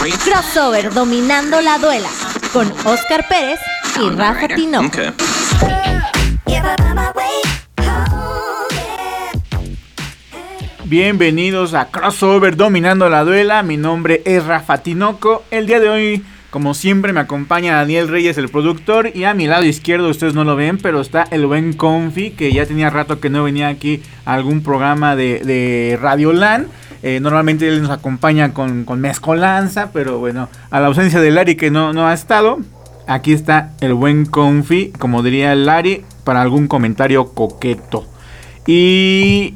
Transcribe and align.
Crossover 0.00 0.94
dominando 0.94 1.60
la 1.60 1.76
duela 1.78 2.08
con 2.54 2.72
Oscar 2.86 3.28
Pérez 3.28 3.60
y 4.00 4.08
Rafa 4.08 4.48
Tinoco. 4.48 4.98
Bienvenidos 10.84 11.74
a 11.74 11.90
Crossover 11.90 12.56
Dominando 12.56 13.10
la 13.10 13.24
Duela. 13.24 13.62
Mi 13.62 13.76
nombre 13.76 14.22
es 14.24 14.46
Rafa 14.46 14.78
Tinoco. 14.78 15.44
El 15.50 15.66
día 15.66 15.80
de 15.80 15.90
hoy, 15.90 16.24
como 16.48 16.72
siempre, 16.72 17.12
me 17.12 17.20
acompaña 17.20 17.76
Daniel 17.76 18.08
Reyes, 18.08 18.38
el 18.38 18.48
productor. 18.48 19.10
Y 19.14 19.24
a 19.24 19.34
mi 19.34 19.46
lado 19.48 19.66
izquierdo, 19.66 20.08
ustedes 20.08 20.32
no 20.32 20.44
lo 20.44 20.56
ven, 20.56 20.78
pero 20.78 21.02
está 21.02 21.26
el 21.30 21.44
buen 21.44 21.74
Confi, 21.74 22.30
que 22.30 22.54
ya 22.54 22.64
tenía 22.64 22.88
rato 22.88 23.20
que 23.20 23.28
no 23.28 23.44
venía 23.44 23.68
aquí 23.68 24.02
a 24.24 24.32
algún 24.32 24.62
programa 24.62 25.14
de, 25.14 25.40
de 25.40 25.98
Radio 26.00 26.32
LAN. 26.32 26.68
Eh, 27.02 27.20
normalmente 27.20 27.66
él 27.68 27.82
nos 27.82 27.90
acompaña 27.90 28.52
con, 28.52 28.84
con, 28.84 29.00
mezcolanza, 29.00 29.90
pero 29.92 30.18
bueno, 30.18 30.48
a 30.70 30.80
la 30.80 30.88
ausencia 30.88 31.20
de 31.20 31.30
Lari 31.30 31.56
que 31.56 31.70
no, 31.70 31.92
no 31.92 32.06
ha 32.06 32.12
estado, 32.12 32.58
aquí 33.06 33.32
está 33.32 33.72
el 33.80 33.94
buen 33.94 34.26
Confi, 34.26 34.92
como 34.98 35.22
diría 35.22 35.54
Lari, 35.54 36.04
para 36.24 36.42
algún 36.42 36.68
comentario 36.68 37.32
coqueto. 37.32 38.06
Y 38.66 39.54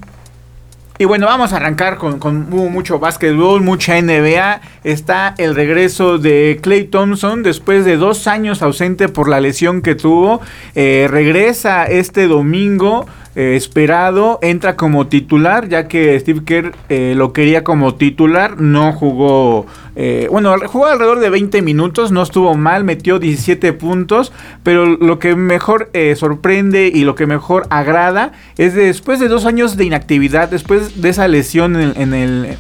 y 0.97 1.07
bueno, 1.07 1.27
vamos 1.27 1.53
a 1.53 1.57
arrancar 1.57 1.99
con, 1.99 2.21
con, 2.21 2.49
mucho 2.49 3.01
básquetbol, 3.01 3.61
mucha 3.63 4.01
NBA. 4.01 4.61
Está 4.85 5.35
el 5.39 5.57
regreso 5.57 6.19
de 6.19 6.61
Clay 6.63 6.85
Thompson 6.85 7.43
después 7.43 7.85
de 7.85 7.97
dos 7.97 8.29
años 8.29 8.63
ausente 8.63 9.09
por 9.09 9.29
la 9.29 9.41
lesión 9.41 9.83
que 9.83 9.97
tuvo. 9.97 10.41
Eh, 10.77 11.09
regresa 11.11 11.87
este 11.87 12.29
domingo 12.29 13.07
eh, 13.37 13.57
esperado, 13.57 14.39
entra 14.43 14.77
como 14.77 15.09
titular, 15.09 15.69
ya 15.69 15.89
que 15.89 16.19
Steve 16.21 16.45
Kerr 16.45 16.73
eh, 16.89 17.15
lo 17.17 17.33
quería 17.33 17.65
como 17.65 17.97
titular, 17.97 18.61
no 18.61 18.93
jugó, 18.93 19.67
eh, 19.97 20.29
bueno, 20.31 20.55
jugó 20.67 20.87
alrededor 20.87 21.19
de 21.19 21.31
20 21.31 21.61
minutos, 21.61 22.13
no 22.13 22.23
estuvo 22.23 22.55
mal, 22.55 22.85
metió 22.85 23.19
17 23.19 23.73
puntos, 23.73 24.33
pero 24.63 24.87
lo 24.87 25.19
que 25.19 25.35
mejor 25.35 25.91
sorprende 26.15 26.93
y 26.95 27.03
lo 27.03 27.17
que 27.17 27.27
mejor 27.27 27.67
agrada 27.71 28.33
es 28.57 28.75
después 28.75 29.19
de 29.19 29.27
dos 29.27 29.47
años 29.47 29.77
de 29.77 29.85
inactividad, 29.85 30.49
después 30.49 31.03
de 31.03 31.09
esa 31.09 31.27
lesión 31.27 31.75
en, 31.75 32.15
el... 32.15 32.57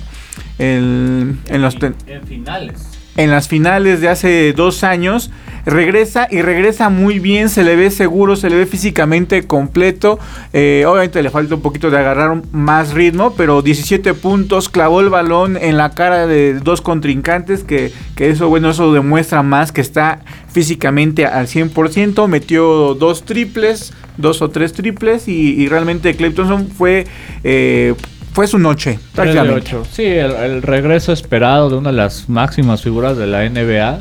en 0.59 1.62
los 1.62 1.77
en 1.83 2.27
finales 2.27 2.94
en 3.17 3.31
las 3.31 3.48
finales 3.48 4.01
de 4.01 4.09
hace 4.09 4.53
dos 4.53 4.84
años. 4.84 5.31
Regresa 5.67 6.29
y 6.31 6.43
regresa 6.43 6.91
muy 6.91 7.21
bien, 7.21 7.48
se 7.48 7.65
le 7.65 7.75
ve 7.75 7.91
seguro, 7.91 8.37
se 8.37 8.51
le 8.51 8.56
ve 8.56 8.67
físicamente 8.67 9.47
completo. 9.47 10.19
Eh, 10.53 10.84
obviamente 10.87 11.23
le 11.23 11.31
falta 11.31 11.55
un 11.55 11.62
poquito 11.62 11.91
de 11.91 11.98
agarrar 11.98 12.43
más 12.53 12.93
ritmo, 12.93 13.34
pero 13.34 13.62
17 13.62 14.12
puntos, 14.12 14.69
clavó 14.69 15.01
el 15.01 15.09
balón 15.09 15.56
en 15.56 15.79
la 15.79 15.93
cara 15.93 16.27
de 16.27 16.61
dos 16.61 16.83
contrincantes, 16.83 17.65
que, 17.65 17.93
eso, 18.19 18.51
bueno, 18.51 18.71
eso 18.71 18.93
demuestra 18.93 19.43
más 19.43 19.73
que 19.73 19.81
está 19.81 20.21
físicamente 20.53 21.25
al 21.25 21.47
100%. 21.47 22.28
Metió 22.28 22.95
dos 22.95 23.25
triples, 23.25 23.95
dos 24.19 24.43
o 24.43 24.51
tres 24.51 24.75
triples 24.75 25.28
y, 25.28 25.67
realmente 25.69 26.15
Clayton 26.15 26.69
fue... 26.69 27.06
Eh, 27.43 27.95
fue 28.35 28.49
su 28.49 28.59
noche, 28.59 28.99
prácticamente. 29.15 29.77
Sí, 29.93 30.05
el, 30.05 30.61
regreso 30.61 31.13
esperado 31.13 31.71
de 31.71 31.77
una 31.77 31.91
de 31.91 31.97
las 31.97 32.29
máximas 32.29 32.83
figuras 32.83 33.17
de 33.17 33.29
la 33.29 33.49
NBA. 33.49 34.01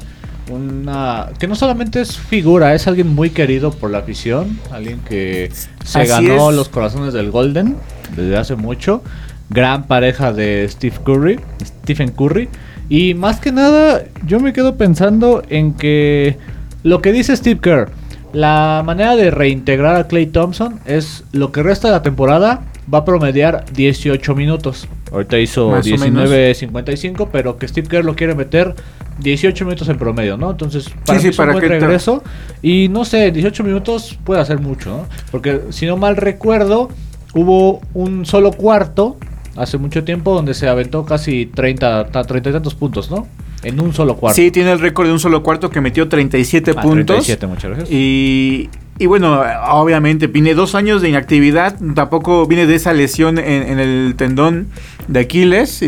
Una 0.51 1.29
que 1.39 1.47
no 1.47 1.55
solamente 1.55 2.01
es 2.01 2.17
figura, 2.17 2.73
es 2.73 2.87
alguien 2.87 3.13
muy 3.13 3.29
querido 3.29 3.71
por 3.71 3.91
la 3.91 3.99
afición, 3.99 4.59
alguien 4.71 4.99
que 5.07 5.51
se 5.85 6.05
ganó 6.05 6.51
los 6.51 6.67
corazones 6.67 7.13
del 7.13 7.29
Golden 7.29 7.77
desde 8.15 8.35
hace 8.35 8.55
mucho. 8.55 9.03
Gran 9.51 9.85
pareja 9.85 10.33
de 10.33 10.67
Steve 10.67 10.95
Curry, 11.05 11.39
Stephen 11.63 12.09
Curry. 12.09 12.49
Y 12.89 13.13
más 13.13 13.39
que 13.39 13.51
nada, 13.51 14.03
yo 14.25 14.39
me 14.39 14.51
quedo 14.51 14.77
pensando 14.77 15.43
en 15.47 15.75
que 15.75 16.39
lo 16.81 17.03
que 17.03 17.11
dice 17.11 17.37
Steve 17.37 17.59
Kerr, 17.61 17.91
la 18.33 18.81
manera 18.83 19.15
de 19.15 19.29
reintegrar 19.29 19.95
a 19.95 20.07
Clay 20.07 20.25
Thompson 20.25 20.79
es 20.85 21.23
lo 21.31 21.51
que 21.51 21.61
resta 21.61 21.89
de 21.89 21.93
la 21.93 22.01
temporada 22.01 22.63
va 22.91 22.99
a 22.99 23.05
promediar 23.05 23.65
18 23.73 24.35
minutos. 24.35 24.87
Ahorita 25.11 25.37
hizo 25.39 25.71
19.55, 25.71 27.29
pero 27.31 27.57
que 27.57 27.67
Steve 27.67 27.87
Kerr 27.87 28.05
lo 28.05 28.15
quiere 28.15 28.35
meter 28.35 28.73
18 29.19 29.65
minutos 29.65 29.87
en 29.89 29.97
promedio, 29.97 30.37
¿no? 30.37 30.51
Entonces, 30.51 30.89
para 31.05 31.19
sí, 31.19 31.31
para 31.31 31.53
un 31.53 31.59
buen 31.59 31.69
regreso. 31.69 32.23
Y 32.61 32.87
no 32.89 33.05
sé, 33.05 33.31
18 33.31 33.63
minutos 33.63 34.17
puede 34.23 34.41
hacer 34.41 34.59
mucho, 34.59 34.89
¿no? 34.89 35.07
Porque 35.31 35.61
si 35.69 35.85
no 35.85 35.97
mal 35.97 36.17
recuerdo, 36.17 36.89
hubo 37.33 37.81
un 37.93 38.25
solo 38.25 38.51
cuarto 38.51 39.17
hace 39.55 39.77
mucho 39.77 40.03
tiempo 40.03 40.33
donde 40.33 40.53
se 40.53 40.67
aventó 40.67 41.05
casi 41.05 41.45
30, 41.45 42.05
30 42.07 42.49
y 42.49 42.53
tantos 42.53 42.75
puntos, 42.75 43.11
¿no? 43.11 43.27
En 43.63 43.79
un 43.81 43.93
solo 43.93 44.15
cuarto. 44.15 44.35
Sí, 44.35 44.51
tiene 44.51 44.71
el 44.71 44.79
récord 44.79 45.07
de 45.07 45.13
un 45.13 45.19
solo 45.19 45.43
cuarto 45.43 45.69
que 45.69 45.81
metió 45.81 46.07
37 46.07 46.71
ah, 46.75 46.81
puntos. 46.81 47.25
37, 47.25 47.47
muchas 47.47 47.71
gracias. 47.71 47.91
Y 47.91 48.69
y 48.99 49.07
bueno, 49.07 49.41
obviamente 49.71 50.27
viene 50.27 50.53
dos 50.53 50.75
años 50.75 51.01
de 51.01 51.09
inactividad, 51.09 51.75
tampoco 51.95 52.45
viene 52.45 52.67
de 52.67 52.75
esa 52.75 52.93
lesión 52.93 53.39
en, 53.39 53.79
el 53.79 54.13
tendón 54.15 54.67
de 55.07 55.21
Aquiles. 55.21 55.81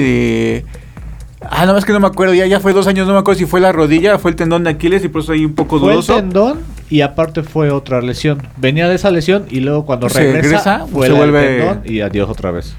ah, 1.41 1.59
nada 1.59 1.73
más 1.73 1.85
que 1.85 1.93
no 1.93 1.99
me 1.99 2.07
acuerdo, 2.07 2.33
ya, 2.33 2.47
ya 2.47 2.59
fue 2.59 2.73
dos 2.73 2.87
años, 2.87 3.05
no 3.05 3.13
me 3.13 3.19
acuerdo 3.19 3.37
si 3.39 3.45
fue 3.45 3.61
la 3.61 3.71
rodilla, 3.71 4.17
fue 4.17 4.31
el 4.31 4.37
tendón 4.37 4.63
de 4.63 4.71
Aquiles 4.71 5.03
y 5.05 5.09
por 5.09 5.21
eso 5.21 5.33
hay 5.33 5.45
un 5.45 5.53
poco 5.53 5.77
dudoso. 5.77 6.13
Fue 6.13 6.15
el 6.15 6.21
tendón 6.23 6.59
y 6.89 7.01
aparte 7.01 7.43
fue 7.43 7.69
otra 7.69 8.01
lesión. 8.01 8.41
Venía 8.57 8.89
de 8.89 8.95
esa 8.95 9.11
lesión 9.11 9.45
y 9.51 9.59
luego 9.59 9.85
cuando 9.85 10.07
regresa, 10.07 10.85
se 10.87 10.91
vuelve 10.91 11.57
tendón 11.57 11.81
y 11.85 12.01
adiós 12.01 12.27
otra 12.27 12.49
vez. 12.49 12.75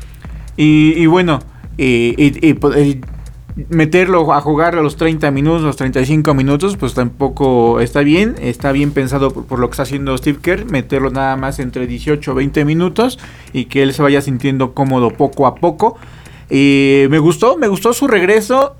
Y, 0.56 0.94
y 0.96 1.06
bueno, 1.06 1.38
y, 1.78 2.14
y, 2.18 2.48
y 2.48 3.00
meterlo 3.71 4.33
a 4.34 4.41
jugar 4.41 4.77
a 4.77 4.83
los 4.83 4.97
30 4.97 5.31
minutos, 5.31 5.62
los 5.62 5.77
35 5.77 6.34
minutos, 6.34 6.77
pues 6.77 6.94
tampoco 6.94 7.81
está 7.81 8.00
bien. 8.00 8.37
Está 8.41 8.72
bien 8.72 8.93
pensado 8.93 9.33
por, 9.33 9.59
lo 9.59 9.69
que 9.69 9.72
está 9.72 9.84
haciendo 9.84 10.17
Steve 10.19 10.39
Kerr, 10.43 10.67
meterlo 10.71 11.11
nada 11.11 11.37
más 11.37 11.59
entre 11.59 11.87
18 11.87 12.31
o 12.31 12.34
20 12.34 12.65
minutos 12.65 13.19
y 13.53 13.65
que 13.65 13.83
él 13.83 13.94
se 13.94 14.03
vaya 14.03 14.21
sintiendo 14.21 14.75
cómodo 14.75 15.11
poco 15.11 15.47
a 15.47 15.55
poco. 15.55 15.97
Y 16.50 17.05
me 17.09 17.19
gustó, 17.19 17.56
me 17.56 17.69
gustó 17.69 17.93
su 17.93 18.06
regreso. 18.06 18.77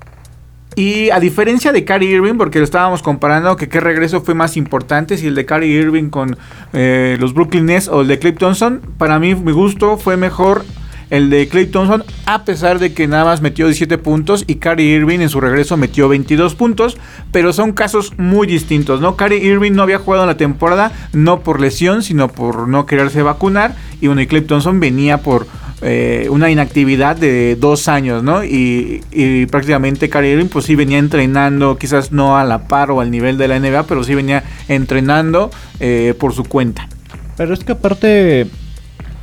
Y 0.75 1.09
a 1.09 1.19
diferencia 1.19 1.71
de 1.71 1.83
Kyrie 1.83 2.11
Irving, 2.11 2.35
porque 2.35 2.59
lo 2.59 2.63
estábamos 2.63 3.01
comparando, 3.01 3.55
que 3.55 3.67
qué 3.67 3.79
regreso 3.79 4.21
fue 4.21 4.35
más 4.35 4.57
importante, 4.57 5.17
si 5.17 5.25
el 5.25 5.33
de 5.33 5.43
Kyrie 5.43 5.73
Irving 5.73 6.09
con 6.09 6.37
eh, 6.71 7.17
los 7.19 7.33
Brooklyn 7.33 7.65
Nets 7.65 7.87
o 7.87 8.01
el 8.01 8.07
de 8.07 8.19
Clip 8.19 8.37
Thompson, 8.37 8.81
para 8.99 9.17
mí 9.17 9.33
me 9.33 9.53
gustó, 9.53 9.97
fue 9.97 10.17
mejor 10.17 10.65
el 11.09 11.29
de 11.29 11.47
Clay 11.47 11.67
Thompson, 11.67 12.03
a 12.25 12.43
pesar 12.43 12.79
de 12.79 12.93
que 12.93 13.07
nada 13.07 13.25
más 13.25 13.41
metió 13.41 13.65
17 13.65 13.97
puntos 13.97 14.43
y 14.47 14.55
Kyrie 14.55 14.95
Irving 14.95 15.19
en 15.19 15.29
su 15.29 15.39
regreso 15.39 15.77
metió 15.77 16.09
22 16.09 16.55
puntos, 16.55 16.97
pero 17.31 17.53
son 17.53 17.73
casos 17.73 18.13
muy 18.17 18.47
distintos, 18.47 19.01
¿no? 19.01 19.15
Kyrie 19.15 19.43
Irving 19.43 19.71
no 19.71 19.83
había 19.83 19.99
jugado 19.99 20.23
en 20.23 20.29
la 20.29 20.37
temporada, 20.37 20.91
no 21.13 21.41
por 21.41 21.59
lesión, 21.59 22.03
sino 22.03 22.27
por 22.27 22.67
no 22.67 22.85
quererse 22.85 23.21
vacunar, 23.21 23.75
y 24.01 24.07
bueno, 24.07 24.21
y 24.21 24.27
Clay 24.27 24.41
Thompson 24.41 24.79
venía 24.79 25.19
por 25.19 25.47
eh, 25.81 26.27
una 26.31 26.49
inactividad 26.49 27.15
de 27.15 27.55
dos 27.55 27.87
años, 27.87 28.23
¿no? 28.23 28.43
Y, 28.43 29.03
prácticamente 29.51 30.09
Kyrie 30.09 30.33
Irving 30.33 30.47
pues 30.47 30.65
sí 30.65 30.75
venía 30.75 30.97
entrenando, 30.97 31.77
quizás 31.77 32.11
no 32.11 32.37
a 32.37 32.43
la 32.43 32.67
par 32.67 32.91
o 32.91 32.99
al 32.99 33.11
nivel 33.11 33.37
de 33.37 33.47
la 33.47 33.59
NBA, 33.59 33.83
pero 33.83 34.03
sí 34.03 34.15
venía 34.15 34.43
entrenando 34.67 35.51
eh, 35.79 36.13
por 36.19 36.33
su 36.33 36.43
cuenta. 36.43 36.89
Pero 37.37 37.53
es 37.53 37.63
que 37.63 37.73
aparte 37.73 38.47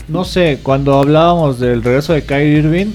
no 0.09 0.25
sé, 0.25 0.61
cuando 0.63 0.99
hablábamos 0.99 1.59
del 1.59 1.83
regreso 1.83 2.13
de 2.13 2.25
Kyrie 2.25 2.59
Irving, 2.59 2.93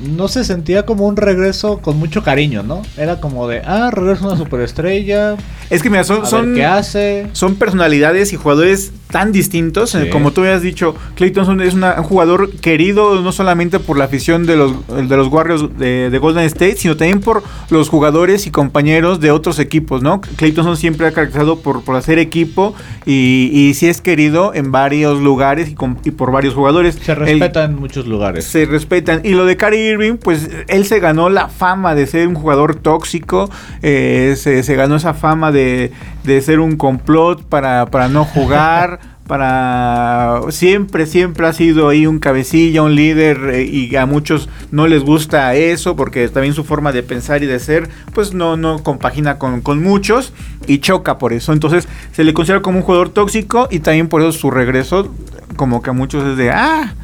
no 0.00 0.28
se 0.28 0.44
sentía 0.44 0.86
como 0.86 1.06
un 1.06 1.16
regreso 1.16 1.78
con 1.78 1.98
mucho 1.98 2.22
cariño, 2.22 2.62
¿no? 2.62 2.82
Era 2.96 3.20
como 3.20 3.48
de, 3.48 3.62
ah, 3.64 3.90
regreso 3.92 4.26
una 4.26 4.36
superestrella. 4.36 5.36
Es 5.70 5.82
que 5.82 5.90
mira, 5.90 6.04
son, 6.04 6.24
son, 6.24 6.54
¿qué 6.54 6.64
hace? 6.64 7.26
son 7.32 7.56
personalidades 7.56 8.32
y 8.32 8.36
jugadores 8.36 8.92
tan 9.10 9.32
distintos. 9.32 9.94
Eh, 9.94 10.10
como 10.10 10.32
tú 10.32 10.42
habías 10.42 10.62
dicho, 10.62 10.94
Clayton 11.14 11.60
es 11.60 11.74
un 11.74 11.82
jugador 12.02 12.50
querido 12.50 13.20
no 13.20 13.32
solamente 13.32 13.78
por 13.78 13.96
la 13.96 14.04
afición 14.04 14.46
de 14.46 14.56
los, 14.56 14.72
de 14.86 15.16
los 15.16 15.28
Warriors 15.28 15.78
de, 15.78 16.18
Golden 16.18 16.44
State, 16.44 16.76
sino 16.76 16.96
también 16.96 17.20
por 17.20 17.42
los 17.70 17.88
jugadores 17.88 18.46
y 18.46 18.50
compañeros 18.50 19.20
de 19.20 19.30
otros 19.30 19.58
equipos, 19.58 20.02
¿no? 20.02 20.20
Clayton 20.36 20.76
siempre 20.76 21.06
ha 21.06 21.12
caracterizado 21.12 21.60
por, 21.60 21.82
por 21.82 21.96
hacer 21.96 22.18
equipo 22.18 22.74
y, 23.06 23.50
y 23.52 23.74
sí 23.74 23.86
es 23.86 24.00
querido 24.00 24.52
en 24.54 24.72
varios 24.72 25.20
lugares 25.20 25.70
y, 25.70 26.10
por 26.10 26.32
varios 26.32 26.54
jugadores. 26.54 26.98
Se 27.00 27.14
respeta 27.14 27.64
en 27.64 27.76
muchos 27.76 28.06
lugares. 28.06 28.44
Se 28.44 28.66
respetan. 28.66 29.20
Y 29.24 29.30
lo 29.30 29.46
de 29.46 29.56
Kyrie 29.56 29.92
Irving, 29.92 30.16
pues 30.16 30.50
él 30.68 30.84
se 30.84 31.00
ganó 31.00 31.28
la 31.28 31.48
fama 31.48 31.94
de 31.94 32.06
ser 32.06 32.26
un 32.28 32.34
jugador 32.34 32.74
tóxico, 32.74 33.48
eh, 33.82 34.34
se, 34.36 34.62
se 34.62 34.74
ganó 34.74 34.96
esa 34.96 35.14
fama 35.14 35.52
de 35.52 35.92
de, 36.24 36.40
ser 36.42 36.60
un 36.60 36.76
complot 36.76 37.42
para, 37.44 37.86
para 37.86 38.08
no 38.08 38.24
jugar. 38.24 38.97
Para 39.28 40.40
siempre 40.48 41.06
siempre 41.06 41.46
ha 41.46 41.52
sido 41.52 41.90
ahí 41.90 42.06
un 42.06 42.18
cabecilla, 42.18 42.82
un 42.82 42.96
líder 42.96 43.50
eh, 43.52 43.64
y 43.64 43.94
a 43.94 44.06
muchos 44.06 44.48
no 44.72 44.88
les 44.88 45.04
gusta 45.04 45.54
eso 45.54 45.94
porque 45.94 46.26
también 46.28 46.54
su 46.54 46.64
forma 46.64 46.92
de 46.92 47.02
pensar 47.02 47.42
y 47.42 47.46
de 47.46 47.60
ser 47.60 47.90
pues 48.14 48.32
no 48.32 48.56
no 48.56 48.82
compagina 48.82 49.38
con, 49.38 49.60
con 49.60 49.82
muchos 49.82 50.32
y 50.66 50.78
choca 50.78 51.18
por 51.18 51.34
eso. 51.34 51.52
Entonces 51.52 51.86
se 52.12 52.24
le 52.24 52.32
considera 52.32 52.62
como 52.62 52.78
un 52.78 52.84
jugador 52.84 53.10
tóxico 53.10 53.68
y 53.70 53.80
también 53.80 54.08
por 54.08 54.22
eso 54.22 54.32
su 54.32 54.50
regreso 54.50 55.14
como 55.56 55.82
que 55.82 55.90
a 55.90 55.92
muchos 55.92 56.24
es 56.24 56.36
de 56.38 56.50
ah 56.50 56.94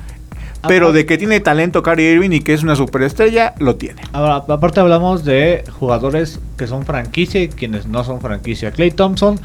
Pero 0.67 0.93
de 0.93 1.05
que 1.05 1.19
tiene 1.19 1.41
talento 1.41 1.83
Kyrie 1.83 2.13
Irving 2.13 2.31
y 2.31 2.41
que 2.41 2.55
es 2.55 2.63
una 2.63 2.75
superestrella, 2.75 3.53
lo 3.59 3.77
tiene. 3.77 4.01
Ahora, 4.15 4.37
aparte 4.37 4.81
hablamos 4.81 5.27
de 5.27 5.63
jugadores 5.79 6.41
que 6.57 6.67
son 6.67 6.87
franquicia 6.87 7.43
y 7.43 7.49
quienes 7.49 7.87
no 7.87 8.03
son 8.03 8.23
franquicia. 8.23 8.71
Clay 8.71 8.91
Thompson, 8.93 9.39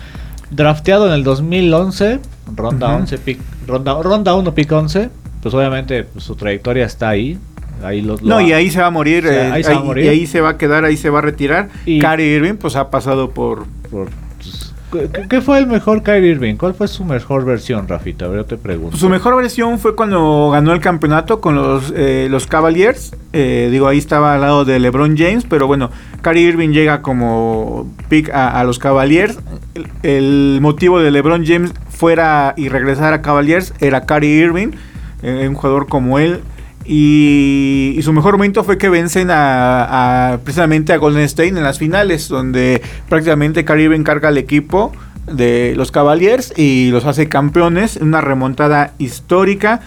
drafteado 0.49 1.07
en 1.07 1.13
el 1.13 1.25
2011, 1.25 2.19
ronda 2.55 2.87
Ujú. 2.89 2.97
11, 3.01 3.17
pick, 3.19 3.39
ronda, 3.67 4.01
ronda 4.01 4.35
1, 4.35 4.53
pick 4.55 4.71
11. 4.71 5.09
Pues 5.41 5.53
obviamente 5.53 6.03
pues, 6.03 6.23
su 6.25 6.35
trayectoria 6.35 6.85
está 6.85 7.09
ahí. 7.09 7.37
ahí 7.83 8.01
lo- 8.01 8.15
lo 8.17 8.21
No, 8.27 8.37
ha- 8.37 8.43
y 8.43 8.51
ahí 8.51 8.69
se 8.69 8.81
va 8.81 8.87
a 8.87 8.91
morir. 8.91 9.25
O 9.25 9.29
sea, 9.29 9.47
eh, 9.47 9.51
ahí 9.53 9.63
se 9.63 9.73
va 9.73 9.79
a 9.79 9.83
morir. 9.83 10.03
Y 10.05 10.07
ahí 10.09 10.27
se 10.27 10.41
va 10.41 10.49
a 10.49 10.57
quedar, 10.57 10.83
ahí 10.83 10.97
se 10.97 11.09
va 11.09 11.19
a 11.19 11.21
retirar. 11.21 11.69
Y- 11.85 11.99
Kyrie 11.99 12.35
Irving, 12.35 12.55
pues 12.55 12.75
ha 12.75 12.89
pasado 12.89 13.29
por. 13.31 13.65
por- 13.89 14.09
pues, 14.91 15.09
¿qué, 15.13 15.27
qué 15.29 15.39
fue 15.41 15.59
el 15.59 15.67
mejor 15.67 16.03
Kyrie 16.03 16.31
Irving? 16.31 16.55
¿Cuál 16.55 16.73
fue 16.73 16.87
su 16.89 17.05
mejor 17.05 17.45
versión, 17.45 17.87
Rafita? 17.87 18.25
A 18.25 18.27
ver, 18.27 18.39
yo 18.39 18.45
te 18.45 18.57
pregunto. 18.57 18.97
Su 18.97 19.07
mejor 19.07 19.37
versión 19.37 19.79
fue 19.79 19.95
cuando 19.95 20.49
ganó 20.51 20.73
el 20.73 20.81
campeonato 20.81 21.39
con 21.39 21.55
los, 21.55 21.93
eh, 21.95 22.27
los 22.29 22.47
Cavaliers. 22.47 23.15
Eh, 23.31 23.69
digo, 23.71 23.87
ahí 23.87 23.97
estaba 23.97 24.33
al 24.35 24.41
lado 24.41 24.65
de 24.65 24.77
LeBron 24.79 25.15
James, 25.17 25.45
pero 25.47 25.65
bueno, 25.67 25.89
Kyrie 26.21 26.49
Irving 26.49 26.69
llega 26.71 27.01
como 27.01 27.89
pick 28.09 28.29
a, 28.33 28.59
a 28.59 28.63
los 28.65 28.77
Cavaliers. 28.79 29.37
El, 29.75 29.87
el 30.03 30.59
motivo 30.61 30.99
de 30.99 31.11
LeBron 31.11 31.45
James 31.45 31.71
fuera 31.99 32.53
y 32.55 32.69
regresar 32.69 33.13
a 33.13 33.21
Cavaliers 33.21 33.73
era 33.81 34.05
Kyrie 34.05 34.39
Irving, 34.39 34.69
eh, 35.21 35.45
un 35.49 35.53
jugador 35.53 35.87
como 35.87 36.17
él. 36.17 36.39
Y, 36.85 37.99
su 38.01 38.13
mejor 38.13 38.35
momento 38.37 38.63
fue 38.63 38.77
que 38.77 38.87
vencen 38.87 39.27
a, 39.29 40.39
precisamente 40.45 40.93
a 40.93 40.97
Golden 40.97 41.23
State 41.23 41.49
en 41.49 41.61
las 41.61 41.77
finales, 41.77 42.29
donde 42.29 42.81
prácticamente 43.09 43.65
Kyrie 43.65 43.85
Irving 43.85 44.03
carga 44.03 44.29
al 44.29 44.37
equipo 44.37 44.93
de 45.27 45.73
los 45.75 45.91
Cavaliers 45.91 46.53
y 46.57 46.89
los 46.89 47.05
hace 47.05 47.27
campeones 47.27 47.97
una 47.97 48.21
remontada 48.21 48.93
histórica 48.97 49.81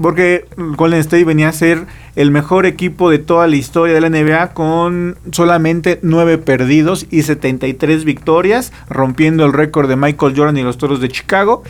porque 0.00 0.46
Golden 0.56 1.00
State 1.00 1.24
venía 1.24 1.48
a 1.48 1.52
ser 1.52 1.86
el 2.16 2.30
mejor 2.30 2.66
equipo 2.66 3.10
de 3.10 3.18
toda 3.18 3.46
la 3.46 3.56
historia 3.56 3.94
de 3.94 4.00
la 4.00 4.10
NBA 4.10 4.54
con 4.54 5.16
solamente 5.32 5.98
9 6.02 6.38
perdidos 6.38 7.06
y 7.10 7.22
73 7.22 8.04
victorias, 8.04 8.72
rompiendo 8.88 9.44
el 9.44 9.52
récord 9.52 9.88
de 9.88 9.96
Michael 9.96 10.34
Jordan 10.36 10.56
y 10.56 10.62
los 10.62 10.78
Toros 10.78 11.00
de 11.00 11.08
Chicago. 11.08 11.62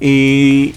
Y 0.00 0.74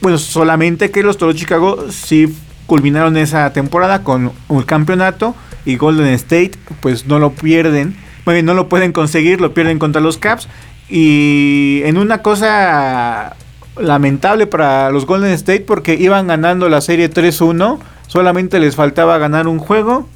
bueno, 0.00 0.18
solamente 0.18 0.90
que 0.90 1.02
los 1.02 1.18
Toros 1.18 1.34
de 1.34 1.40
Chicago 1.40 1.86
sí 1.90 2.34
culminaron 2.66 3.16
esa 3.16 3.52
temporada 3.52 4.04
con 4.04 4.32
un 4.48 4.62
campeonato 4.62 5.34
y 5.64 5.76
Golden 5.76 6.06
State 6.08 6.52
pues 6.80 7.06
no 7.06 7.18
lo 7.18 7.32
pierden, 7.32 7.96
bueno, 8.24 8.42
no 8.42 8.54
lo 8.54 8.68
pueden 8.68 8.92
conseguir, 8.92 9.40
lo 9.40 9.54
pierden 9.54 9.78
contra 9.78 10.00
los 10.02 10.18
Caps 10.18 10.48
y 10.88 11.82
en 11.84 11.98
una 11.98 12.22
cosa 12.22 13.36
lamentable 13.80 14.46
para 14.46 14.90
los 14.90 15.06
Golden 15.06 15.32
State 15.32 15.60
porque 15.60 15.94
iban 15.94 16.26
ganando 16.26 16.68
la 16.68 16.80
serie 16.80 17.10
3-1, 17.10 17.78
solamente 18.06 18.58
les 18.58 18.76
faltaba 18.76 19.18
ganar 19.18 19.46
un 19.46 19.58
juego 19.58 20.08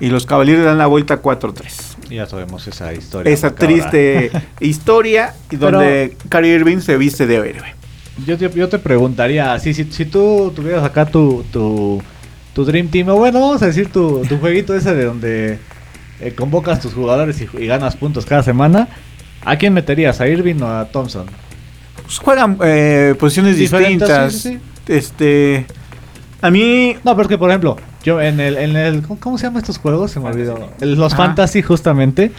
y 0.00 0.08
los 0.08 0.26
Cavaliers 0.26 0.64
dan 0.64 0.78
la 0.78 0.86
vuelta 0.86 1.22
4-3. 1.22 1.92
Ya 2.10 2.26
sabemos 2.26 2.66
esa 2.66 2.92
historia. 2.92 3.32
Esa 3.32 3.54
triste 3.54 4.30
historia 4.60 5.34
y 5.50 5.56
donde 5.56 6.16
Kyrie 6.28 6.54
Irving 6.54 6.78
se 6.78 6.96
viste 6.96 7.26
de 7.26 7.36
héroe. 7.36 7.74
Yo 8.26 8.36
te, 8.36 8.50
yo 8.50 8.68
te 8.68 8.78
preguntaría, 8.78 9.58
si, 9.58 9.72
si, 9.72 9.84
si 9.84 10.04
tú 10.04 10.52
tuvieras 10.54 10.84
acá 10.84 11.06
tu, 11.06 11.44
tu, 11.50 12.02
tu 12.52 12.64
Dream 12.64 12.88
Team, 12.88 13.08
o 13.08 13.16
bueno, 13.16 13.40
vamos 13.40 13.62
a 13.62 13.66
decir 13.66 13.90
tu, 13.90 14.22
tu 14.28 14.38
jueguito 14.38 14.74
ese 14.74 14.94
de 14.94 15.04
donde 15.04 15.58
eh, 16.20 16.34
convocas 16.34 16.80
tus 16.80 16.92
jugadores 16.92 17.40
y, 17.40 17.48
y 17.58 17.66
ganas 17.66 17.96
puntos 17.96 18.26
cada 18.26 18.42
semana, 18.42 18.88
¿a 19.44 19.56
quién 19.56 19.72
meterías? 19.72 20.20
¿A 20.20 20.28
Irving 20.28 20.60
o 20.60 20.68
a 20.68 20.84
Thompson? 20.86 21.26
Pues 22.12 22.18
juegan 22.18 22.58
eh, 22.62 23.14
posiciones 23.18 23.56
Diferentes, 23.56 24.06
distintas. 24.06 24.32
sí, 24.34 24.58
sí, 24.86 24.92
Este. 24.92 25.66
A 26.42 26.50
mí. 26.50 26.94
No, 27.04 27.12
pero 27.16 27.22
es 27.22 27.28
que, 27.28 27.38
por 27.38 27.48
ejemplo, 27.48 27.76
yo 28.04 28.20
en 28.20 28.38
el, 28.38 28.58
en 28.58 28.76
el 28.76 29.00
¿cómo, 29.02 29.18
cómo 29.18 29.38
se 29.38 29.44
llaman 29.44 29.62
estos 29.62 29.78
juegos? 29.78 30.10
Se 30.10 30.20
me 30.20 30.26
olvidó. 30.28 30.70
El- 30.82 30.96
Los 30.96 31.14
Ajá. 31.14 31.24
Fantasy, 31.28 31.62
justamente. 31.62 32.32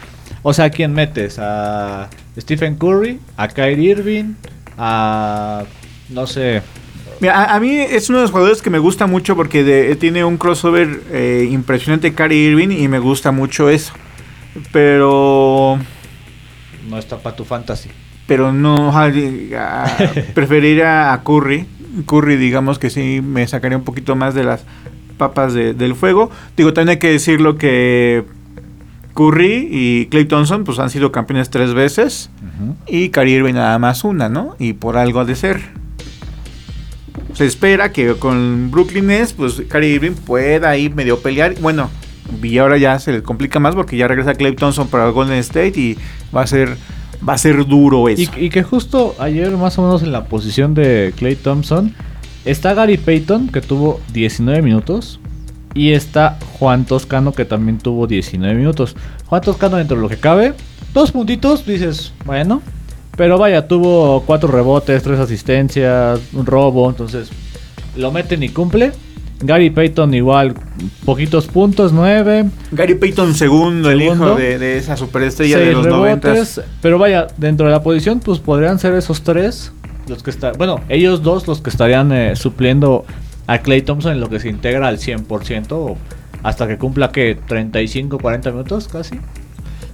O 0.43 0.53
sea, 0.53 0.65
¿a 0.65 0.69
quién 0.69 0.93
metes? 0.93 1.39
¿A 1.39 2.07
Stephen 2.39 2.75
Curry? 2.75 3.19
¿A 3.35 3.47
Kyrie 3.47 3.91
Irving? 3.91 4.33
¿A... 4.77 5.63
no 6.09 6.27
sé... 6.27 6.61
Mira, 7.19 7.39
a, 7.43 7.55
a 7.55 7.59
mí 7.59 7.71
es 7.77 8.09
uno 8.09 8.17
de 8.19 8.23
los 8.25 8.31
jugadores 8.31 8.61
que 8.61 8.69
me 8.69 8.77
gusta 8.79 9.07
mucho 9.07 9.35
porque 9.35 9.63
de- 9.63 9.95
tiene 9.95 10.23
un 10.23 10.37
crossover 10.37 11.01
eh, 11.11 11.47
impresionante 11.49 12.13
Kyrie 12.13 12.49
Irving 12.51 12.69
y 12.69 12.87
me 12.89 12.99
gusta 12.99 13.31
mucho 13.31 13.69
eso. 13.69 13.93
Pero. 14.71 15.79
No 16.89 16.97
está 16.99 17.17
para 17.17 17.35
tu 17.35 17.45
fantasy. 17.45 17.89
Pero 18.27 18.51
no. 18.53 18.91
a- 18.97 19.05
a- 19.85 19.97
preferiría 20.33 21.13
a 21.13 21.23
Curry. 21.23 21.65
Curry, 22.07 22.37
digamos 22.37 22.79
que 22.79 22.89
sí 22.89 23.21
me 23.23 23.45
sacaría 23.47 23.77
un 23.77 23.83
poquito 23.83 24.15
más 24.15 24.33
de 24.33 24.43
las 24.43 24.63
papas 25.17 25.53
de- 25.53 25.73
del 25.73 25.95
fuego. 25.95 26.31
Digo, 26.57 26.73
también 26.73 26.95
hay 26.95 26.99
que 26.99 27.11
decirlo 27.11 27.57
que 27.57 28.23
Curry 29.13 29.67
y 29.69 30.05
Clay 30.07 30.25
Thompson 30.25 30.63
pues 30.63 30.79
han 30.79 30.89
sido 30.89 31.11
campeones 31.11 31.49
tres 31.49 31.73
veces. 31.73 32.29
Y 32.87 33.09
Kyrie 33.09 33.35
Irving 33.37 33.53
nada 33.55 33.77
más 33.77 34.03
una, 34.03 34.29
¿no? 34.29 34.55
Y 34.57 34.73
por 34.73 34.95
algo 34.97 35.19
ha 35.19 35.25
de 35.25 35.35
ser. 35.35 35.59
Se 37.33 37.45
espera 37.45 37.91
que 37.91 38.13
con 38.15 38.69
Brooklyn 38.71 39.07
Nets, 39.07 39.33
pues 39.33 39.61
Kyrie 39.69 39.95
Irving 39.95 40.11
pueda 40.13 40.69
ahí 40.69 40.89
medio 40.89 41.19
pelear. 41.19 41.55
Bueno, 41.61 41.89
y 42.41 42.57
ahora 42.57 42.77
ya 42.77 42.97
se 42.99 43.11
le 43.11 43.21
complica 43.23 43.59
más 43.59 43.75
porque 43.75 43.97
ya 43.97 44.07
regresa 44.07 44.33
Clay 44.35 44.55
Thompson 44.55 44.87
para 44.87 45.09
Golden 45.09 45.37
State 45.39 45.73
y 45.79 45.97
va 46.35 46.41
a 46.43 46.47
ser 46.47 46.77
va 47.27 47.33
a 47.33 47.37
ser 47.37 47.65
duro 47.65 48.09
Y, 48.09 48.23
eso. 48.23 48.31
y 48.37 48.49
que 48.49 48.63
justo 48.63 49.15
ayer, 49.19 49.51
más 49.51 49.77
o 49.77 49.81
menos 49.83 50.03
en 50.03 50.11
la 50.11 50.25
posición 50.25 50.73
de 50.73 51.13
Clay 51.17 51.35
Thompson, 51.35 51.93
está 52.45 52.73
Gary 52.73 52.97
Payton, 52.97 53.49
que 53.49 53.61
tuvo 53.61 53.99
19 54.13 54.61
minutos. 54.61 55.19
Y 55.75 55.91
está 55.93 56.37
Juan 56.59 56.85
Toscano, 56.85 57.31
que 57.31 57.45
también 57.45 57.79
tuvo 57.79 58.05
19 58.05 58.53
minutos. 58.55 58.95
Juan 59.25 59.41
Toscano, 59.41 59.77
dentro 59.77 59.95
de 59.97 60.03
lo 60.03 60.09
que 60.09 60.17
cabe, 60.17 60.53
dos 60.93 61.11
puntitos, 61.11 61.65
dices, 61.65 62.13
bueno. 62.25 62.61
Pero 63.17 63.37
vaya, 63.37 63.67
tuvo 63.67 64.21
cuatro 64.25 64.49
rebotes, 64.49 65.01
tres 65.01 65.19
asistencias, 65.19 66.19
un 66.33 66.45
robo. 66.45 66.89
Entonces, 66.89 67.29
lo 67.95 68.11
meten 68.11 68.43
y 68.43 68.49
cumple. 68.49 68.91
Gary 69.45 69.69
Payton, 69.69 70.13
igual, 70.13 70.55
poquitos 71.05 71.47
puntos, 71.47 71.91
9. 71.91 72.45
Gary 72.71 72.95
Payton 72.95 73.35
segundo, 73.35 73.91
el 73.91 74.01
hijo 74.01 74.35
de, 74.35 74.57
de 74.57 74.77
esa 74.77 74.97
superestrella 74.97 75.59
de 75.59 75.73
los 75.73 75.85
rebotes, 75.85 76.57
90. 76.57 76.63
Pero 76.81 76.97
vaya, 76.97 77.27
dentro 77.37 77.65
de 77.65 77.71
la 77.71 77.83
posición, 77.83 78.19
pues 78.19 78.39
podrían 78.39 78.79
ser 78.79 78.93
esos 78.93 79.21
tres 79.21 79.71
los 80.07 80.23
que 80.23 80.29
están. 80.31 80.53
Bueno, 80.57 80.79
ellos 80.89 81.23
dos 81.23 81.47
los 81.47 81.61
que 81.61 81.69
estarían 81.69 82.11
eh, 82.11 82.35
supliendo 82.35 83.05
a 83.47 83.59
Clay 83.59 83.81
Thompson 83.81 84.13
en 84.13 84.19
lo 84.19 84.29
que 84.29 84.39
se 84.39 84.49
integra 84.49 84.87
al 84.87 84.97
100% 84.97 85.67
o 85.71 85.97
hasta 86.43 86.67
que 86.67 86.77
cumpla 86.77 87.11
que 87.11 87.37
35, 87.47 88.17
40 88.19 88.51
minutos 88.51 88.87
casi. 88.87 89.19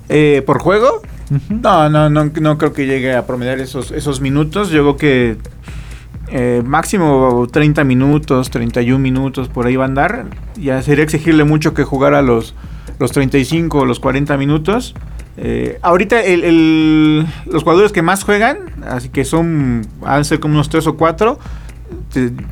Eh, 0.09 0.41
¿Por 0.45 0.59
juego? 0.59 1.01
No, 1.49 1.89
no, 1.89 2.09
no, 2.09 2.25
no 2.25 2.57
creo 2.57 2.73
que 2.73 2.87
llegue 2.87 3.13
a 3.13 3.27
promediar 3.27 3.59
esos, 3.59 3.91
esos 3.91 4.21
minutos. 4.21 4.71
Yo 4.71 4.81
creo 4.81 4.97
que 4.97 5.37
eh, 6.31 6.61
máximo 6.65 7.47
30 7.51 7.83
minutos, 7.83 8.49
31 8.49 8.99
minutos, 8.99 9.47
por 9.49 9.67
ahí 9.67 9.75
va 9.75 9.85
a 9.85 9.87
andar. 9.87 10.25
Ya 10.59 10.81
sería 10.81 11.03
exigirle 11.03 11.43
mucho 11.43 11.73
que 11.73 11.83
jugara 11.83 12.21
los, 12.21 12.55
los 12.99 13.11
35 13.11 13.79
o 13.79 13.85
los 13.85 13.99
40 13.99 14.37
minutos. 14.37 14.95
Eh, 15.37 15.79
ahorita 15.81 16.21
el, 16.21 16.43
el- 16.43 17.27
los 17.45 17.63
jugadores 17.63 17.91
que 17.93 18.01
más 18.01 18.23
juegan, 18.23 18.57
así 18.87 19.09
que 19.09 19.23
son, 19.25 19.87
han 20.05 20.25
ser 20.25 20.39
como 20.39 20.55
unos 20.55 20.69
3 20.69 20.85
o 20.87 20.97
4, 20.97 21.39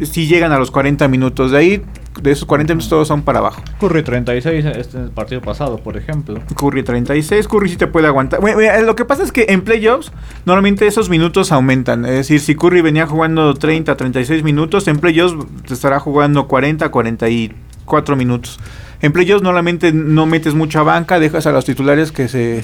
si 0.01 0.27
llegan 0.27 0.51
a 0.51 0.57
los 0.59 0.71
40 0.71 1.07
minutos. 1.07 1.51
De 1.51 1.57
ahí, 1.57 1.81
de 2.21 2.31
esos 2.31 2.45
40 2.45 2.73
minutos 2.73 2.89
todos 2.89 3.07
son 3.07 3.21
para 3.21 3.39
abajo. 3.39 3.61
Curry 3.79 4.03
36 4.03 4.65
este 4.65 4.97
el 4.97 5.09
partido 5.11 5.41
pasado, 5.41 5.77
por 5.77 5.97
ejemplo. 5.97 6.41
Curry 6.55 6.83
36, 6.83 7.47
Curry 7.47 7.69
sí 7.69 7.77
te 7.77 7.87
puede 7.87 8.07
aguantar. 8.07 8.41
Bueno, 8.41 8.59
lo 8.85 8.95
que 8.95 9.05
pasa 9.05 9.23
es 9.23 9.31
que 9.31 9.45
en 9.49 9.61
playoffs 9.61 10.11
normalmente 10.45 10.87
esos 10.87 11.09
minutos 11.09 11.51
aumentan. 11.51 12.05
Es 12.05 12.11
decir, 12.11 12.39
si 12.39 12.55
Curry 12.55 12.81
venía 12.81 13.07
jugando 13.07 13.53
30, 13.53 13.95
36 13.95 14.43
minutos, 14.43 14.87
en 14.87 14.99
playoffs 14.99 15.35
te 15.67 15.73
estará 15.73 15.99
jugando 15.99 16.47
40, 16.47 16.89
44 16.89 18.15
minutos. 18.15 18.59
En 19.01 19.13
playoffs 19.13 19.43
normalmente 19.43 19.91
no 19.91 20.25
metes 20.25 20.53
mucha 20.53 20.81
banca, 20.81 21.19
dejas 21.19 21.45
a 21.45 21.51
los 21.51 21.65
titulares 21.65 22.11
que 22.11 22.27
se, 22.27 22.63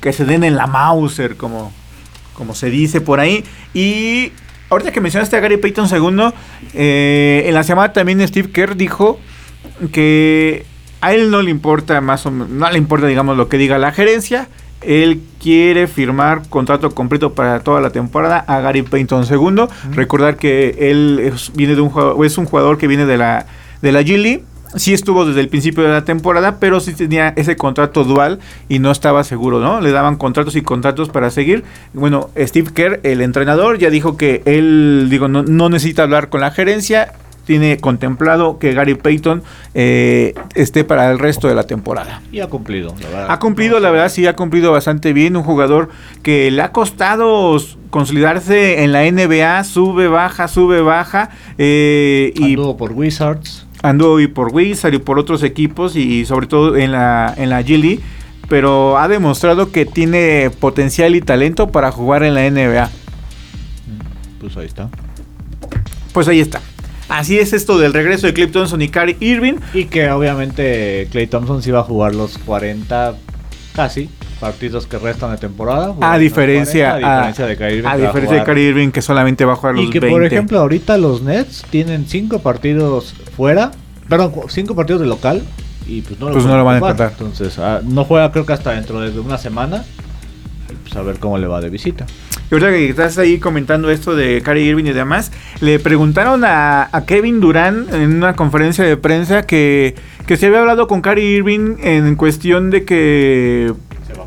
que 0.00 0.12
se 0.12 0.24
den 0.24 0.44
en 0.44 0.56
la 0.56 0.66
Mauser, 0.66 1.36
como, 1.36 1.72
como 2.34 2.54
se 2.54 2.70
dice 2.70 3.00
por 3.00 3.20
ahí. 3.20 3.44
Y 3.74 4.32
ahorita 4.72 4.90
que 4.90 5.00
mencionaste 5.00 5.36
a 5.36 5.40
Gary 5.40 5.58
Payton 5.58 5.88
segundo, 5.88 6.32
eh, 6.74 7.44
en 7.46 7.54
la 7.54 7.62
semana 7.62 7.92
también 7.92 8.26
Steve 8.26 8.50
Kerr 8.50 8.76
dijo 8.76 9.20
que 9.92 10.64
a 11.00 11.12
él 11.12 11.30
no 11.30 11.42
le 11.42 11.50
importa 11.50 12.00
más 12.00 12.26
o 12.26 12.30
menos, 12.30 12.48
no 12.48 12.70
le 12.70 12.78
importa 12.78 13.06
digamos 13.06 13.36
lo 13.36 13.48
que 13.48 13.58
diga 13.58 13.78
la 13.78 13.92
gerencia. 13.92 14.48
Él 14.80 15.20
quiere 15.40 15.86
firmar 15.86 16.42
contrato 16.48 16.90
completo 16.90 17.34
para 17.34 17.60
toda 17.60 17.80
la 17.80 17.90
temporada 17.90 18.38
a 18.38 18.60
Gary 18.60 18.82
Payton 18.82 19.26
segundo. 19.26 19.70
Recordar 19.92 20.36
que 20.36 20.90
él 20.90 21.20
es, 21.22 21.52
viene 21.54 21.76
de 21.76 21.80
un 21.82 21.90
jugador, 21.90 22.26
es 22.26 22.36
un 22.36 22.46
jugador 22.46 22.78
que 22.78 22.88
viene 22.88 23.06
de 23.06 23.16
la 23.16 23.46
de 23.80 23.92
la 23.92 24.02
G 24.02 24.16
League. 24.16 24.44
Sí 24.74 24.94
estuvo 24.94 25.26
desde 25.26 25.40
el 25.40 25.48
principio 25.48 25.84
de 25.84 25.90
la 25.90 26.04
temporada, 26.04 26.56
pero 26.58 26.80
sí 26.80 26.94
tenía 26.94 27.34
ese 27.36 27.56
contrato 27.56 28.04
dual 28.04 28.38
y 28.68 28.78
no 28.78 28.90
estaba 28.90 29.22
seguro, 29.22 29.60
¿no? 29.60 29.80
Le 29.80 29.90
daban 29.90 30.16
contratos 30.16 30.56
y 30.56 30.62
contratos 30.62 31.10
para 31.10 31.30
seguir. 31.30 31.64
Bueno, 31.92 32.30
Steve 32.38 32.70
Kerr, 32.72 33.00
el 33.02 33.20
entrenador, 33.20 33.78
ya 33.78 33.90
dijo 33.90 34.16
que 34.16 34.42
él, 34.46 35.08
digo, 35.10 35.28
no, 35.28 35.42
no 35.42 35.68
necesita 35.68 36.04
hablar 36.04 36.30
con 36.30 36.40
la 36.40 36.50
gerencia. 36.50 37.12
tiene 37.44 37.78
contemplado 37.78 38.58
que 38.58 38.72
Gary 38.72 38.94
Payton 38.94 39.42
eh, 39.74 40.32
esté 40.54 40.84
para 40.84 41.10
el 41.10 41.18
resto 41.18 41.48
de 41.48 41.54
la 41.54 41.64
temporada. 41.64 42.22
Y 42.30 42.40
ha 42.40 42.46
cumplido, 42.46 42.94
la 43.00 43.08
verdad. 43.08 43.26
Ha 43.30 43.38
cumplido, 43.40 43.80
la 43.80 43.90
verdad, 43.90 44.08
sí, 44.08 44.26
ha 44.26 44.36
cumplido 44.36 44.72
bastante 44.72 45.12
bien. 45.12 45.36
Un 45.36 45.42
jugador 45.42 45.88
que 46.22 46.50
le 46.50 46.62
ha 46.62 46.72
costado 46.72 47.58
consolidarse 47.90 48.84
en 48.84 48.92
la 48.92 49.02
NBA, 49.10 49.64
sube, 49.64 50.08
baja, 50.08 50.48
sube, 50.48 50.80
baja. 50.80 51.30
Eh, 51.58 52.32
y 52.36 52.44
Anduvo 52.44 52.76
por 52.76 52.92
Wizards. 52.92 53.66
Anduvo 53.82 54.20
y 54.20 54.28
por 54.28 54.54
Wizards 54.54 54.96
y 54.96 54.98
por 54.98 55.18
otros 55.18 55.42
equipos 55.42 55.96
y 55.96 56.24
sobre 56.24 56.46
todo 56.46 56.76
en 56.76 56.92
la, 56.92 57.34
en 57.36 57.50
la 57.50 57.62
G 57.62 57.78
League. 57.78 58.00
Pero 58.48 58.98
ha 58.98 59.08
demostrado 59.08 59.72
que 59.72 59.86
tiene 59.86 60.50
potencial 60.60 61.16
y 61.16 61.20
talento 61.20 61.70
para 61.70 61.90
jugar 61.90 62.22
en 62.22 62.34
la 62.34 62.50
NBA. 62.50 62.90
Pues 64.40 64.56
ahí 64.56 64.66
está. 64.66 64.88
Pues 66.12 66.28
ahí 66.28 66.40
está. 66.40 66.60
Así 67.08 67.38
es 67.38 67.52
esto 67.52 67.78
del 67.78 67.92
regreso 67.92 68.26
de 68.26 68.34
Cliff 68.34 68.52
Thompson 68.52 68.80
y 68.82 68.88
Kyrie 68.88 69.16
Irving. 69.20 69.54
Y 69.74 69.84
que 69.84 70.10
obviamente 70.10 71.08
Clay 71.10 71.26
Thompson 71.26 71.62
sí 71.62 71.70
va 71.70 71.80
a 71.80 71.84
jugar 71.84 72.14
los 72.14 72.38
40 72.38 73.14
casi 73.74 74.08
partidos 74.40 74.86
que 74.86 74.98
restan 74.98 75.30
de 75.32 75.36
temporada. 75.38 75.94
A 76.00 76.18
diferencia, 76.18 76.90
40, 76.92 77.06
a 77.06 77.16
diferencia 77.28 77.46
de 77.46 77.56
Kyrie 77.56 77.76
Irving. 77.78 77.88
A 77.88 77.96
diferencia 77.96 78.20
de 78.20 78.40
jugar- 78.40 78.46
Kyrie 78.46 78.68
Irving 78.70 78.88
que 78.90 79.02
solamente 79.02 79.44
va 79.44 79.52
a 79.52 79.56
jugar 79.56 79.74
los 79.76 79.84
Y 79.84 79.90
que 79.90 80.00
20. 80.00 80.14
por 80.14 80.24
ejemplo 80.24 80.58
ahorita 80.60 80.98
los 80.98 81.22
Nets 81.22 81.64
tienen 81.70 82.06
5 82.06 82.40
partidos 82.40 83.14
fuera. 83.36 83.70
Perdón, 84.08 84.32
5 84.48 84.74
partidos 84.74 85.00
de 85.02 85.06
local. 85.06 85.42
Y 85.86 86.02
pues 86.02 86.18
no 86.20 86.26
lo, 86.28 86.32
Pues 86.34 86.44
no 86.44 86.56
lo 86.56 86.64
van 86.64 86.76
a 86.76 86.78
ocupar. 86.78 86.96
contar. 86.96 87.12
Entonces 87.18 87.58
ah, 87.58 87.80
no 87.84 88.04
juega 88.04 88.30
creo 88.30 88.46
que 88.46 88.52
hasta 88.52 88.72
dentro 88.72 89.00
de 89.00 89.18
una 89.18 89.38
semana. 89.38 89.84
Y 90.70 90.74
pues 90.74 90.96
a 90.96 91.02
ver 91.02 91.18
cómo 91.18 91.38
le 91.38 91.46
va 91.46 91.60
de 91.60 91.70
visita. 91.70 92.06
Y 92.52 92.54
ahorita 92.54 92.70
que 92.70 92.88
estás 92.90 93.16
ahí 93.16 93.38
comentando 93.38 93.90
esto 93.90 94.14
de 94.14 94.42
Kyrie 94.42 94.64
Irving 94.64 94.84
y 94.84 94.92
demás, 94.92 95.32
le 95.62 95.78
preguntaron 95.78 96.42
a, 96.44 96.90
Kevin 97.06 97.40
Durant 97.40 97.90
en 97.94 98.12
una 98.12 98.36
conferencia 98.36 98.84
de 98.84 98.98
prensa 98.98 99.46
que, 99.46 99.94
que 100.26 100.36
se 100.36 100.48
había 100.48 100.60
hablado 100.60 100.86
con 100.86 101.00
Kyrie 101.00 101.38
Irving 101.38 101.76
en 101.80 102.14
cuestión 102.14 102.68
de 102.68 102.84
que 102.84 103.72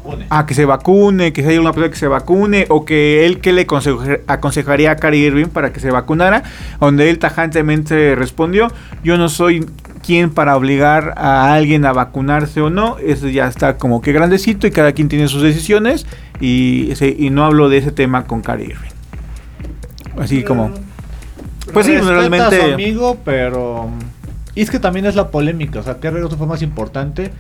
vacune. 0.06 0.26
a 0.30 0.46
que 0.46 0.54
se 0.54 0.66
vacune, 0.66 1.34
que 1.34 1.42
si 1.44 1.50
hay 1.50 1.58
una 1.58 1.72
persona 1.74 1.92
que 1.92 1.98
se 2.00 2.08
vacune, 2.08 2.66
o 2.70 2.86
que 2.86 3.26
él 3.26 3.40
que 3.42 3.52
le 3.54 3.66
aconseja- 3.68 4.20
aconsejaría 4.28 4.92
a 4.92 4.96
Kyrie 4.98 5.28
Irving 5.28 5.48
para 5.48 5.74
que 5.74 5.80
se 5.80 5.92
vacunara, 5.92 6.44
donde 6.80 7.10
él 7.10 7.20
tajantemente 7.20 8.16
respondió, 8.16 8.68
yo 9.04 9.18
no 9.18 9.30
soy 9.30 9.66
quien 10.06 10.30
para 10.30 10.56
obligar 10.56 11.14
a 11.18 11.54
alguien 11.54 11.84
a 11.86 11.92
vacunarse 11.94 12.62
o 12.62 12.70
no, 12.70 12.98
eso 13.00 13.28
ya 13.28 13.48
está 13.48 13.78
como 13.78 14.02
que 14.02 14.12
grandecito 14.14 14.68
y 14.68 14.72
cada 14.72 14.92
quien 14.92 15.10
tiene 15.10 15.28
sus 15.28 15.42
decisiones 15.42 16.06
y, 16.40 16.92
ese- 16.92 17.16
y 17.18 17.30
no 17.32 17.44
hablo 17.46 17.70
de 17.70 17.78
ese 17.78 17.92
tema 17.92 18.26
con 18.26 18.42
Kyrie 18.42 18.68
Irving. 18.68 18.90
Así 20.20 20.44
como... 20.44 20.72
Pues 21.74 21.88
sí, 21.88 21.98
realmente- 21.98 22.44
a 22.62 22.66
su 22.68 22.74
amigo, 22.74 23.18
pero. 23.26 23.90
Y 24.54 24.62
es 24.62 24.70
que 24.70 24.78
también 24.80 25.08
es 25.08 25.16
la 25.16 25.30
polémica. 25.30 25.80
O 25.80 25.84
sea, 25.84 25.98
¿qué 26.00 26.12
regreso 26.12 26.38
fue 26.38 26.46
más 26.46 26.62
importante? 26.62 27.32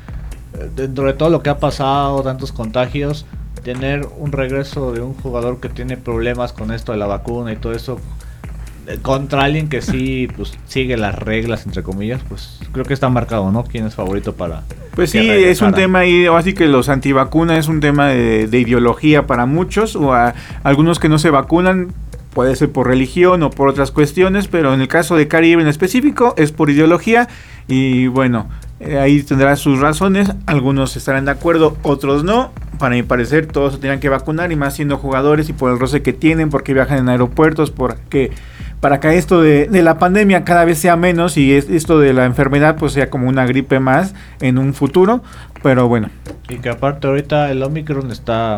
Dentro 0.76 1.06
de 1.06 1.14
todo 1.14 1.30
lo 1.30 1.42
que 1.42 1.50
ha 1.50 1.58
pasado, 1.60 2.22
tantos 2.24 2.52
contagios, 2.52 3.26
tener 3.64 4.08
un 4.18 4.32
regreso 4.32 4.92
de 4.94 5.02
un 5.02 5.14
jugador 5.14 5.60
que 5.60 5.70
tiene 5.70 5.98
problemas 5.98 6.54
con 6.54 6.72
esto 6.72 6.92
de 6.92 6.98
la 7.00 7.08
vacuna 7.08 7.52
y 7.52 7.56
todo 7.56 7.74
eso. 7.74 8.00
eh, 8.88 9.00
Contra 9.02 9.44
alguien 9.44 9.70
que 9.70 9.82
sí 9.82 10.28
pues, 10.36 10.54
sigue 10.68 10.98
las 10.98 11.16
reglas, 11.16 11.66
entre 11.66 11.82
comillas, 11.84 12.22
pues 12.30 12.60
creo 12.72 12.86
que 12.86 12.94
está 12.94 13.10
marcado, 13.10 13.52
¿no? 13.52 13.64
¿Quién 13.64 13.86
es 13.86 13.96
favorito 13.96 14.34
para.? 14.36 14.64
Pues 14.96 15.10
sí, 15.10 15.30
es 15.30 15.62
un 15.62 15.74
tema 15.74 16.00
ahí, 16.00 16.26
así 16.28 16.54
que 16.54 16.68
los 16.68 16.88
antivacunas 16.88 17.60
es 17.60 17.68
un 17.68 17.82
tema 17.82 18.08
de, 18.08 18.48
de 18.48 18.60
ideología 18.60 19.28
para 19.28 19.46
muchos, 19.46 19.98
o 19.98 20.14
a 20.14 20.34
algunos 20.64 21.00
que 21.00 21.10
no 21.10 21.18
se 21.18 21.32
vacunan, 21.32 21.92
puede 22.34 22.56
ser 22.56 22.72
por 22.72 22.88
religión 22.88 23.44
o 23.44 23.50
por 23.50 23.68
otras 23.68 23.92
cuestiones, 23.92 24.48
pero 24.48 24.74
en 24.74 24.80
el 24.80 24.88
caso 24.88 25.18
de 25.18 25.28
Caribe 25.28 25.62
en 25.62 25.68
específico 25.68 26.34
es 26.38 26.52
por 26.52 26.70
ideología 26.70 27.28
y 27.68 28.08
bueno, 28.08 28.48
eh, 28.80 28.98
ahí 29.00 29.22
tendrá 29.24 29.56
sus 29.56 29.80
razones, 29.80 30.32
algunos 30.46 30.96
estarán 30.98 31.26
de 31.26 31.32
acuerdo, 31.32 31.78
otros 31.84 32.24
no, 32.24 32.52
para 32.80 32.96
mi 32.96 33.04
parecer 33.04 33.46
todos 33.48 33.74
se 33.74 33.80
tienen 33.80 34.00
que 34.00 34.10
vacunar 34.10 34.52
y 34.52 34.56
más 34.56 34.74
siendo 34.76 34.98
jugadores 34.98 35.48
y 35.50 35.54
por 35.54 35.72
el 35.72 35.80
roce 35.80 36.02
que 36.02 36.14
tienen, 36.14 36.50
porque 36.50 36.74
viajan 36.74 36.98
en 37.00 37.10
aeropuertos, 37.10 37.72
porque 37.72 38.32
para 38.82 39.00
que 39.00 39.18
esto 39.18 39.42
de, 39.42 39.68
de 39.68 39.82
la 39.82 39.98
pandemia 39.98 40.44
cada 40.44 40.66
vez 40.66 40.78
sea 40.78 40.96
menos 40.98 41.38
y 41.38 41.54
es- 41.54 41.70
esto 41.70 42.00
de 42.00 42.14
la 42.14 42.26
enfermedad 42.26 42.76
pues 42.78 42.92
sea 42.92 43.10
como 43.10 43.30
una 43.30 43.46
gripe 43.46 43.80
más 43.80 44.14
en 44.42 44.58
un 44.58 44.74
futuro, 44.74 45.24
pero 45.64 45.88
bueno, 45.88 46.10
Y 46.50 46.56
que 46.58 46.70
aparte 46.70 47.08
ahorita 47.08 47.50
el 47.52 47.64
Omicron 47.64 48.12
está. 48.12 48.58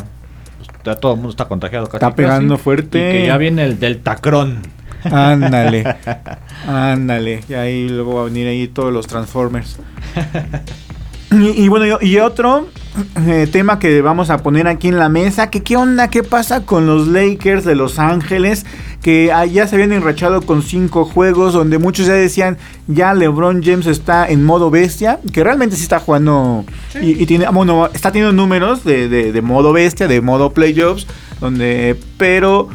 pues, 0.84 1.00
todo 1.00 1.12
el 1.14 1.18
mundo 1.18 1.30
está 1.32 1.46
contagiado 1.46 1.86
casi. 1.86 1.98
Está 1.98 2.16
pegando 2.16 2.56
casi, 2.56 2.64
fuerte. 2.64 2.98
Y 2.98 3.12
que 3.12 3.28
ya 3.28 3.38
viene 3.38 3.64
el 3.64 3.80
Deltacron. 3.80 4.58
Ándale, 5.04 5.96
ándale, 6.68 7.44
y 7.48 7.54
ahí 7.54 7.90
luego 7.90 8.16
va 8.16 8.22
a 8.22 8.26
venir 8.26 8.48
ahí 8.48 8.68
todos 8.68 8.92
los 8.94 9.08
Transformers. 9.08 9.78
Y, 11.30 11.64
y 11.64 11.68
bueno, 11.68 11.98
y, 12.00 12.18
otro 12.20 12.68
eh, 13.28 13.48
tema 13.52 13.80
que 13.80 14.02
vamos 14.02 14.30
a 14.30 14.38
poner 14.38 14.66
aquí 14.70 14.88
en 14.88 14.98
la 14.98 15.10
mesa, 15.10 15.50
que 15.50 15.62
qué 15.62 15.76
onda, 15.76 16.10
qué 16.10 16.24
pasa 16.24 16.62
con 16.66 16.88
los 16.88 17.10
Lakers 17.10 17.66
de 17.66 17.76
Los 17.76 18.00
Ángeles, 18.00 18.66
que 19.02 19.32
ah, 19.34 19.46
ya 19.46 19.68
se 19.68 19.76
habían 19.76 19.92
enrachado 19.92 20.42
con 20.42 20.64
cinco 20.64 21.04
juegos, 21.04 21.52
donde 21.54 21.80
muchos 21.80 22.08
ya 22.08 22.14
decían, 22.14 22.58
ya 22.88 23.14
LeBron 23.14 23.62
James 23.62 23.88
está 23.88 24.26
en 24.30 24.46
modo 24.46 24.72
bestia, 24.72 25.20
que 25.34 25.44
realmente 25.44 25.76
sí 25.76 25.84
está 25.84 26.00
jugando 26.00 26.64
y, 27.02 27.22
y 27.22 27.26
tiene, 27.26 27.46
ah, 27.46 27.52
bueno, 27.52 27.88
está 27.94 28.14
teniendo 28.14 28.32
números 28.32 28.86
de, 28.86 29.10
de- 29.10 29.34
de 29.34 29.42
modo 29.42 29.74
bestia, 29.74 30.08
de 30.08 30.22
modo 30.22 30.54
playoffs, 30.54 31.08
donde, 31.42 31.98
pero... 32.18 32.70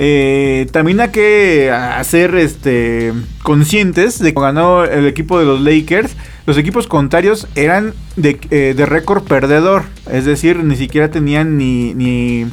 Eh, 0.00 0.68
también 0.70 1.00
hay 1.00 1.08
que 1.08 1.72
hacer 1.72 2.36
este, 2.36 3.12
conscientes 3.42 4.20
de 4.20 4.32
que 4.32 4.40
ganó 4.40 4.84
el 4.84 5.08
equipo 5.08 5.40
de 5.40 5.44
los 5.44 5.60
Lakers. 5.60 6.14
Los 6.46 6.56
equipos 6.56 6.86
contrarios 6.86 7.48
eran 7.56 7.94
de, 8.14 8.38
eh, 8.50 8.74
récord 8.86 9.24
perdedor. 9.24 9.82
Es 10.08 10.24
decir, 10.24 10.62
ni 10.62 10.76
siquiera 10.76 11.10
tenían 11.10 11.58
ni 11.58 12.46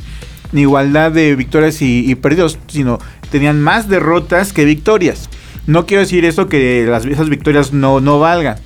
igualdad 0.54 1.12
de 1.12 1.36
victorias 1.36 1.84
y, 1.84 2.10
y 2.10 2.16
perdidos, 2.16 2.58
sino 2.66 2.98
tenían 3.30 3.62
más 3.62 3.88
derrotas 3.88 4.52
que 4.52 4.66
victorias. 4.66 5.30
No 5.68 5.86
quiero 5.86 6.02
decir 6.02 6.26
eso 6.26 6.48
que 6.48 6.86
las, 6.88 7.06
esas 7.06 7.30
victorias 7.30 7.74
no, 7.74 8.00
no 8.00 8.20
valgan. 8.20 8.58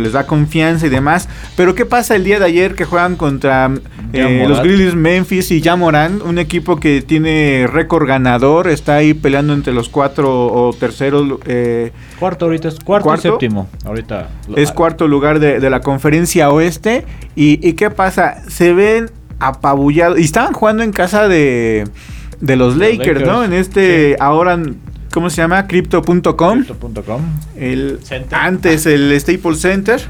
Les 0.00 0.12
da 0.12 0.26
confianza 0.26 0.86
y 0.86 0.90
demás. 0.90 1.28
Pero 1.56 1.74
¿qué 1.74 1.86
pasa 1.86 2.16
el 2.16 2.24
día 2.24 2.38
de 2.38 2.44
ayer 2.46 2.74
que 2.74 2.84
juegan 2.84 3.16
contra 3.16 3.70
Ya 4.12 4.28
eh, 4.28 4.44
los 4.48 4.60
Grizzlies 4.62 4.94
Memphis 4.94 5.50
y 5.50 5.62
Jamoran? 5.62 6.22
Un 6.22 6.38
equipo 6.38 6.76
que 6.80 7.02
tiene 7.02 7.66
récord 7.70 8.06
ganador. 8.06 8.68
Está 8.68 8.96
ahí 8.96 9.14
peleando 9.14 9.52
entre 9.52 9.72
los 9.72 9.88
cuatro 9.88 10.46
o 10.46 10.72
terceros. 10.72 11.38
eh, 11.46 11.92
Cuarto 12.18 12.46
ahorita 12.46 12.68
es 12.68 12.78
cuarto, 12.80 13.04
¿Cuarto? 13.08 13.28
y 13.28 13.30
séptimo. 13.30 13.68
Ahorita. 13.84 14.28
es 14.56 14.72
cuarto 14.72 15.06
lugar 15.08 15.38
de, 15.40 15.60
de 15.60 15.70
la 15.70 15.80
conferencia 15.80 16.50
oeste. 16.50 17.04
Y, 17.36 17.66
y 17.66 17.74
qué 17.74 17.90
pasa? 17.90 18.42
Se 18.48 18.72
ven 18.72 19.10
apabullados. 19.38 20.18
Y 20.18 20.24
estaban 20.24 20.52
jugando 20.52 20.82
en 20.82 20.92
casa 20.92 21.28
de, 21.28 21.84
de 22.40 22.56
los 22.56 22.76
Los 22.76 22.88
Lakers, 22.88 23.24
¿no? 23.26 23.44
En 23.44 23.52
este, 23.52 24.10
sí. 24.12 24.16
ahora, 24.20 24.58
¿cómo 25.12 25.30
se 25.30 25.36
llama? 25.42 25.66
Crypto.com. 25.66 26.64
Crypto.com. 26.64 27.22
El, 27.56 27.98
Center. 28.02 28.38
antes 28.38 28.86
el 28.86 29.18
Staples 29.20 29.60
Center, 29.60 30.00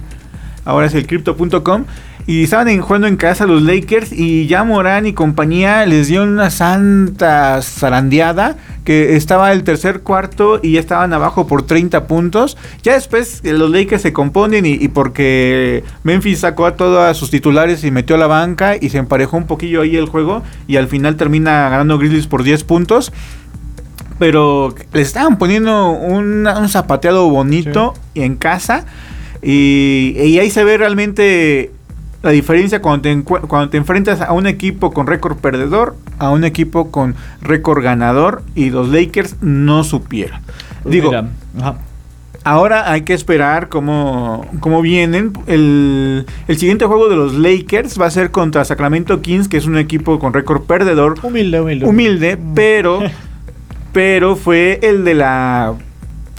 ahora 0.65 0.87
es 0.87 0.95
el 0.95 1.07
Crypto.com. 1.07 1.85
Y 2.27 2.45
estaban 2.45 2.69
en- 2.69 2.81
jugando 2.83 3.09
en 3.09 3.17
casa 3.17 3.45
los 3.47 3.63
Lakers 3.63 4.13
y 4.13 4.47
ya 4.47 4.63
Morán 4.63 5.07
y 5.07 5.15
compañía 5.15 5.85
les 5.87 6.07
dio 6.09 6.23
una 6.23 6.51
santa 6.51 7.61
zarandeada 7.63 8.57
que 8.85 9.17
estaba 9.17 9.53
el 9.53 9.65
tercer 9.65 10.03
cuarto 10.03 10.61
y 10.63 10.73
ya 10.73 10.81
estaban 10.81 11.13
abajo 11.13 11.47
por 11.49 11.63
30 11.63 12.07
puntos. 12.07 12.57
Ya 12.83 12.93
después 12.93 13.41
eh, 13.43 13.53
los 13.55 13.71
Lakers 13.71 14.03
se 14.03 14.13
componen 14.13 14.65
y, 14.67 14.73
y 14.75 14.89
porque 14.89 15.83
Memphis 16.05 16.41
sacó 16.41 16.67
a 16.67 16.77
todos 16.77 17.17
sus 17.17 17.31
titulares 17.31 17.83
y 17.85 17.91
metió 17.91 18.15
a 18.15 18.19
la 18.19 18.27
banca 18.29 18.77
y 18.81 18.91
se 18.91 18.99
emparejó 18.99 19.37
un 19.39 19.47
poquillo 19.47 19.81
ahí 19.81 19.97
el 19.97 20.07
juego 20.07 20.43
y 20.69 20.77
al 20.77 20.87
final 20.89 21.17
termina 21.17 21.69
ganando 21.71 21.99
Grizzlies 21.99 22.27
por 22.29 22.43
10 22.45 22.63
puntos 22.65 23.13
pero 24.21 24.75
le 24.93 25.01
estaban 25.01 25.39
poniendo 25.39 25.93
un, 25.93 26.47
un 26.47 26.69
zapateado 26.69 27.29
bonito 27.31 27.95
en 28.15 28.37
casa 28.37 28.85
y, 29.43 30.15
y 30.15 30.39
ahí 30.39 30.51
se 30.51 30.63
ve 30.63 30.77
realmente 30.77 31.71
la 32.23 32.31
diferencia 32.31 32.83
cuando 32.83 33.01
te, 33.01 33.23
cuando 33.23 33.71
te 33.71 33.79
enfrentas 33.79 34.21
a 34.21 34.33
un 34.35 34.47
equipo 34.47 34.93
con 34.93 35.07
récord 35.07 35.39
perdedor 35.39 35.97
a 36.19 36.29
un 36.29 36.45
equipo 36.45 36.91
con 36.91 37.15
récord 37.41 37.83
ganador 37.83 38.43
y 38.55 38.69
los 38.69 38.91
Lakers 38.91 39.37
no 39.41 39.85
supieron. 39.85 40.41
Pues 40.83 40.93
Digo, 40.93 41.09
mira, 41.09 41.29
ajá. 41.59 41.79
Ahora 42.45 42.91
hay 42.91 43.03
que 43.03 43.15
esperar 43.15 43.69
cómo, 43.69 44.47
cómo 44.61 44.83
vienen. 44.83 45.33
El, 45.47 46.27
el 46.47 46.59
siguiente 46.59 46.85
juego 46.85 47.09
de 47.09 47.17
los 47.17 47.35
Lakers 47.35 47.99
va 47.99 48.07
a 48.07 48.11
ser 48.11 48.31
contra 48.31 48.65
Sacramento 48.67 49.23
Kings, 49.23 49.49
que 49.49 49.57
es 49.57 49.67
un 49.67 49.79
equipo 49.79 50.19
con 50.19 50.35
récord 50.35 50.63
perdedor 50.63 51.15
Humilde, 51.23 51.61
humilde. 51.61 51.87
humilde, 51.87 52.39
pero 52.55 53.01
pero 53.93 54.37
fue 54.37 54.79
el 54.83 55.05
de 55.05 55.15
la 55.15 55.75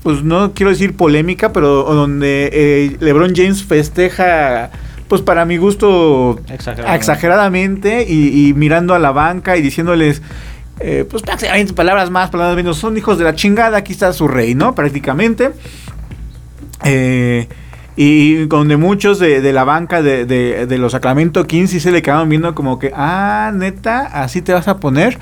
pues 0.04 0.24
no 0.24 0.54
quiero 0.54 0.72
decir 0.72 0.96
polémica, 0.96 1.54
pero 1.54 1.84
donde 1.84 2.50
eh, 2.52 2.98
LeBron 3.00 3.34
James 3.36 3.64
festeja 3.64 4.72
pues 5.08 5.22
para 5.22 5.46
mi 5.46 5.58
gusto 5.58 6.40
Exageradamente. 6.50 6.96
exageradamente 6.96 8.06
y, 8.08 8.48
y 8.48 8.54
mirando 8.54 8.94
a 8.96 9.00
la 9.00 9.12
banca 9.12 9.58
y 9.58 9.62
diciéndoles 9.62 10.22
eh, 10.80 11.06
pues 11.08 11.22
palabras 11.76 12.10
más, 12.10 12.32
palabras 12.32 12.56
menos, 12.56 12.78
son 12.78 12.98
hijos 12.98 13.20
de 13.20 13.26
la 13.26 13.36
chingada, 13.36 13.78
aquí 13.78 13.94
está 13.94 14.12
su 14.14 14.28
rey, 14.28 14.56
¿no? 14.56 14.74
Prácticamente. 14.74 15.52
Eh, 16.84 17.48
y 17.96 18.46
donde 18.46 18.78
muchos 18.78 19.20
de, 19.20 19.42
de 19.42 19.54
la 19.54 19.64
banca 19.64 20.02
de, 20.02 20.26
de- 20.26 20.66
de 20.66 20.78
los 20.78 20.94
Sacramento 20.94 21.46
Kings 21.46 21.70
sí 21.72 21.80
se 21.80 21.92
le 21.92 22.02
quedaban 22.02 22.30
viendo 22.30 22.56
como 22.56 22.80
que, 22.80 22.92
ah, 22.96 23.52
neta, 23.54 24.00
así 24.24 24.42
te 24.42 24.54
vas 24.54 24.68
a 24.68 24.78
poner. 24.78 25.20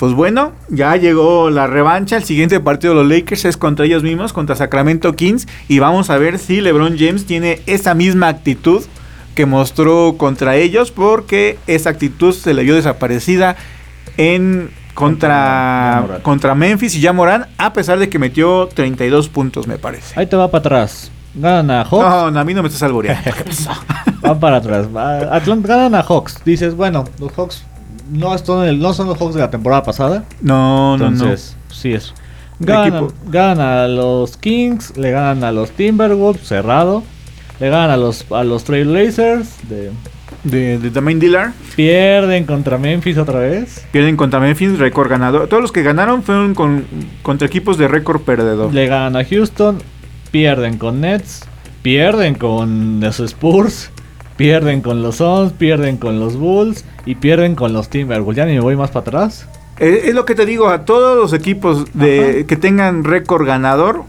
Pues 0.00 0.14
bueno, 0.14 0.52
ya 0.70 0.96
llegó 0.96 1.50
la 1.50 1.66
revancha. 1.68 2.16
El 2.16 2.24
siguiente 2.24 2.58
partido 2.58 2.94
de 2.94 3.02
los 3.04 3.08
Lakers 3.12 3.44
es 3.44 3.56
contra 3.58 3.84
ellos 3.84 4.02
mismos, 4.02 4.32
contra 4.32 4.56
Sacramento 4.56 5.14
Kings. 5.14 5.46
Y 5.68 5.78
vamos 5.78 6.08
a 6.08 6.16
ver 6.16 6.38
si 6.38 6.62
LeBron 6.62 6.96
James 6.98 7.26
tiene 7.26 7.60
esa 7.66 7.94
misma 7.94 8.28
actitud 8.28 8.82
que 9.34 9.44
mostró 9.44 10.14
contra 10.16 10.56
ellos, 10.56 10.90
porque 10.90 11.58
esa 11.66 11.90
actitud 11.90 12.32
se 12.34 12.54
le 12.54 12.62
vio 12.64 12.74
desaparecida 12.74 13.56
en 14.16 14.70
Contra 14.94 16.18
contra, 16.22 16.54
Memphis 16.54 16.96
y 16.96 17.02
Jamoran, 17.02 17.46
a 17.58 17.72
pesar 17.72 17.98
de 17.98 18.08
que 18.08 18.18
metió 18.18 18.68
32 18.74 19.28
puntos, 19.28 19.66
me 19.66 19.78
parece. 19.78 20.18
Ahí 20.18 20.26
te 20.26 20.34
va 20.36 20.50
para 20.50 20.60
atrás. 20.60 21.10
Ganan 21.34 21.70
a 21.70 21.82
Hawks. 21.84 21.92
No, 22.04 22.30
no, 22.32 22.40
a 22.40 22.44
mí 22.44 22.54
no 22.54 22.62
me 22.62 22.68
estás 22.68 22.82
alboreando. 22.82 23.30
Van 24.20 24.40
para 24.40 24.56
atrás. 24.56 24.88
Va- 24.94 25.34
Atlanta 25.34 25.68
ganan 25.68 25.94
a 25.94 26.02
Hawks. 26.02 26.42
Dices, 26.44 26.74
bueno, 26.74 27.04
los 27.18 27.32
Hawks 27.32 27.64
no 28.10 28.36
son, 28.38 28.66
el- 28.66 28.78
no 28.80 28.92
son 28.92 29.06
los 29.08 29.18
Hawks 29.18 29.34
de 29.34 29.40
la 29.40 29.50
temporada 29.50 29.82
pasada. 29.82 30.24
No, 30.42 30.96
no, 30.98 31.10
no. 31.10 31.16
Entonces, 31.16 31.56
sí 31.70 31.92
es. 31.92 32.12
Ganan, 32.58 33.08
ganan 33.28 33.60
a 33.60 33.88
los 33.88 34.36
Kings, 34.36 34.96
le 34.96 35.10
ganan 35.12 35.44
a 35.44 35.52
los 35.52 35.70
Timberwolves, 35.70 36.46
cerrado. 36.46 37.02
Le 37.58 37.70
ganan 37.70 37.90
a 37.90 37.96
los, 37.96 38.26
a 38.30 38.44
los 38.44 38.64
Trailblazers. 38.64 39.68
De, 39.68 39.90
De, 40.44 40.78
de 40.78 40.90
Damian 40.90 41.20
Dillard. 41.20 41.52
pierden 41.76 42.44
contra 42.44 42.76
Memphis 42.78 43.16
otra 43.18 43.38
vez. 43.40 43.86
Pierden 43.92 44.16
contra 44.16 44.40
Memphis, 44.40 44.78
récord 44.78 45.08
ganador. 45.08 45.48
Todos 45.48 45.62
los 45.62 45.72
que 45.72 45.82
ganaron 45.82 46.22
fueron 46.22 46.54
con, 46.54 46.84
contra 47.22 47.46
equipos 47.46 47.78
de 47.78 47.88
récord 47.88 48.20
perdedor. 48.22 48.72
Le 48.74 48.86
ganan 48.86 49.16
a 49.16 49.24
Houston, 49.24 49.78
pierden 50.30 50.76
con 50.78 51.00
Nets, 51.02 51.44
pierden 51.82 52.34
con 52.34 53.00
los 53.00 53.20
Spurs, 53.20 53.90
pierden 54.44 54.80
con 54.80 55.02
los 55.02 55.16
Suns, 55.16 55.52
pierden 55.52 55.96
con 55.98 56.18
los 56.18 56.36
Bulls 56.36 56.84
y 57.06 57.14
pierden 57.14 57.54
con 57.54 57.72
los 57.72 57.88
Timberwolves. 57.90 58.36
Ya 58.36 58.46
ni 58.46 58.54
me 58.54 58.60
voy 58.60 58.74
más 58.76 58.90
para 58.90 59.00
atrás. 59.00 59.46
Eh, 59.78 60.02
es 60.06 60.14
lo 60.14 60.24
que 60.24 60.34
te 60.34 60.46
digo, 60.46 60.68
a 60.68 60.84
todos 60.84 61.16
los 61.16 61.32
equipos 61.32 61.86
de, 61.94 62.36
Ajá. 62.38 62.46
que 62.46 62.56
tengan 62.56 63.04
récord 63.04 63.46
ganador, 63.46 64.04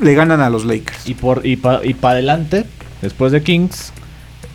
le 0.00 0.14
ganan 0.14 0.40
a 0.40 0.50
los 0.50 0.64
Lakers. 0.64 1.08
Y 1.08 1.14
por 1.14 1.44
y 1.44 1.56
para 1.56 1.84
y 1.84 1.94
pa 1.94 2.10
adelante, 2.12 2.64
después 3.02 3.32
de 3.32 3.42
Kings, 3.42 3.92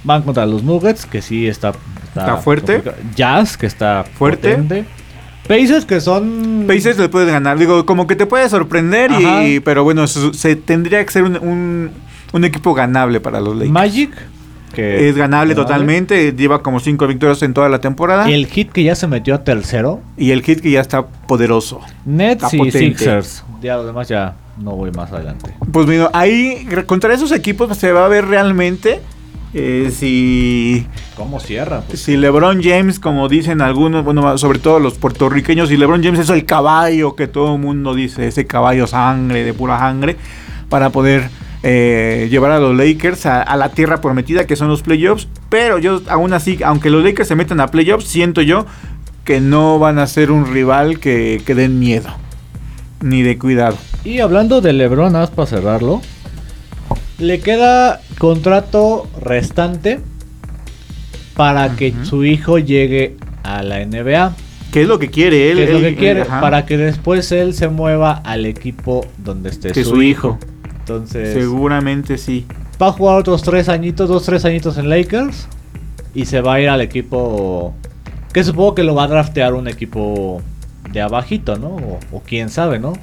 van 0.03 0.22
contra 0.22 0.45
los 0.45 0.63
Nuggets, 0.63 1.05
que 1.05 1.22
sí 1.22 1.48
está 1.48 1.74
Está 2.15 2.38
fuerte. 2.38 2.75
complicado. 2.75 3.03
Jazz, 3.15 3.57
que 3.57 3.65
está 3.65 4.03
Fuerte. 4.03 4.50
potente. 4.51 4.86
Pacers, 5.48 5.86
que 5.86 6.00
son 6.00 6.63
Pacers 6.67 6.98
le 6.98 7.10
pueden 7.10 7.29
ganar. 7.29 7.57
Digo, 7.60 7.86
como 7.86 8.07
que 8.07 8.15
te 8.15 8.25
puede 8.25 8.48
sorprender, 8.50 9.12
y, 9.45 9.60
pero 9.60 9.83
bueno, 9.83 10.07
se, 10.07 10.33
se 10.33 10.55
tendría 10.55 11.03
que 11.05 11.12
ser 11.12 11.24
un, 11.24 11.38
un- 11.38 11.91
un 12.31 12.43
equipo 12.45 12.74
ganable 12.74 13.19
para 13.19 13.39
los 13.41 13.53
Lakers. 13.55 13.72
Magic, 13.72 14.12
que 14.74 15.10
es 15.10 15.15
ganable 15.15 15.56
totalmente, 15.56 16.34
lleva 16.34 16.62
como 16.62 16.80
cinco 16.80 17.08
victorias 17.08 17.42
en 17.44 17.53
toda 17.53 17.70
la 17.70 17.80
temporada. 17.80 18.30
El 18.30 18.48
Hit 18.48 18.72
que 18.72 18.84
ya 18.84 18.96
se 18.96 19.08
metió 19.08 19.36
a 19.36 19.44
tercero. 19.44 20.01
y 20.18 20.32
el 20.32 20.42
hit 20.42 20.62
que 20.62 20.72
ya 20.72 20.82
está 20.82 21.06
poderoso. 21.06 21.82
Nets 22.06 22.44
Está 22.44 22.56
y 22.56 22.60
potente. 22.60 22.80
Sixers. 22.80 23.44
Ya 23.62 23.75
lo 23.77 23.86
demás 23.86 24.08
ya 24.08 24.36
no 24.58 24.72
voy 24.72 24.92
más 24.92 25.12
adelante. 25.12 25.53
Pues 25.72 25.88
mira, 25.88 26.10
ahí 26.13 26.68
contra 26.86 27.13
esos 27.13 27.32
equipos 27.32 27.77
se 27.77 27.92
va 27.92 28.06
a 28.06 28.08
ver 28.08 28.25
realmente 28.25 29.00
eh, 29.56 29.92
si, 29.96 30.88
¿Cómo 31.15 31.39
cierra? 31.39 31.82
Pues, 31.82 32.01
si 32.01 32.18
LeBron 32.18 32.63
James, 32.63 33.00
como 33.00 33.30
dicen 33.30 33.62
algunos, 33.62 34.03
bueno, 34.03 34.36
sobre 34.38 34.58
todo 34.58 34.80
los 34.80 34.96
puertorriqueños, 34.96 35.70
si 35.70 35.77
LeBron 35.77 36.03
James 36.03 36.22
es 36.22 36.30
el 36.30 36.46
caballo 36.46 37.15
que 37.15 37.27
todo 37.27 37.53
el 37.53 37.62
mundo 37.62 37.94
dice, 37.94 38.27
ese 38.27 38.48
caballo 38.48 38.88
sangre, 38.88 39.44
de 39.44 39.53
pura 39.53 39.77
sangre, 39.77 40.18
para 40.70 40.89
poder 40.89 41.30
eh, 41.63 42.27
llevar 42.29 42.51
a 42.51 42.60
los 42.60 42.75
Lakers 42.75 43.25
a, 43.25 43.41
a 43.41 43.55
la 43.58 43.70
tierra 43.70 44.01
prometida 44.01 44.46
que 44.46 44.55
son 44.55 44.67
los 44.67 44.82
playoffs. 44.82 45.27
Pero 45.50 45.79
yo 45.79 46.01
aún 46.10 46.34
así, 46.34 46.60
aunque 46.63 46.89
los 46.89 47.03
Lakers 47.03 47.27
se 47.27 47.36
metan 47.36 47.60
a 47.60 47.67
playoffs, 47.67 48.05
siento 48.08 48.41
yo 48.41 48.65
que 49.24 49.39
no 49.39 49.79
van 49.79 50.00
a 50.00 50.07
ser 50.07 50.31
un 50.31 50.51
rival 50.51 51.00
que, 51.00 51.42
que 51.46 51.55
den 51.55 51.79
miedo, 51.79 52.09
ni 53.01 53.22
de 53.22 53.38
cuidado. 53.38 53.77
Y 54.03 54.20
hablando 54.20 54.59
de 54.59 54.74
LeBron, 54.74 55.16
haz 55.16 55.29
para 55.31 55.48
cerrarlo. 55.48 56.01
Le 57.20 57.40
queda 57.40 58.01
contrato 58.18 59.07
restante 59.22 60.01
para 61.35 61.75
que 61.75 61.94
su 62.03 62.25
hijo 62.25 62.59
llegue 62.59 63.16
a 63.44 63.64
la 63.64 63.83
NBA. 63.85 64.35
¿Qué 64.72 64.81
es 64.81 64.88
lo 64.88 65.00
que 65.00 65.09
quiere 65.09 65.51
él? 65.51 65.57
que 65.57 65.64
es 65.64 65.70
lo 65.70 65.77
Él- 65.77 65.83
que 65.83 65.96
quiere, 65.96 66.22
ajá. 66.24 66.42
para 66.42 66.66
que 66.66 66.77
después 66.77 67.31
él 67.31 67.53
se 67.53 67.70
mueva 67.70 68.11
al 68.25 68.46
equipo 68.46 69.05
donde 69.18 69.50
esté 69.50 69.72
Que 69.72 69.83
su, 69.83 69.92
su 69.92 70.01
hijo. 70.01 70.38
hijo. 70.42 70.52
Entonces, 70.83 71.33
Seguramente 71.33 72.17
sí. 72.17 72.46
va 72.81 72.87
a 72.87 72.91
jugar 72.91 73.17
otros 73.17 73.41
tres 73.41 73.69
añitos, 73.69 74.09
dos, 74.09 74.24
tres 74.25 74.43
añitos 74.43 74.77
en 74.77 74.89
Lakers. 74.89 75.48
Y 76.13 76.25
se 76.25 76.41
va 76.41 76.55
a 76.55 76.59
ir 76.59 76.69
al 76.69 76.81
equipo. 76.81 77.74
Que 78.33 78.43
supongo 78.43 78.75
que 78.75 78.83
lo 78.83 78.93
va 78.93 79.05
a 79.05 79.07
draftear 79.07 79.53
un 79.53 79.67
equipo 79.67 80.41
de 80.91 81.01
abajito, 81.01 81.57
¿no? 81.57 81.69
O, 81.69 82.00
o 82.11 82.22
quién 82.22 82.50
sabe, 82.50 82.79
¿no? 82.79 82.93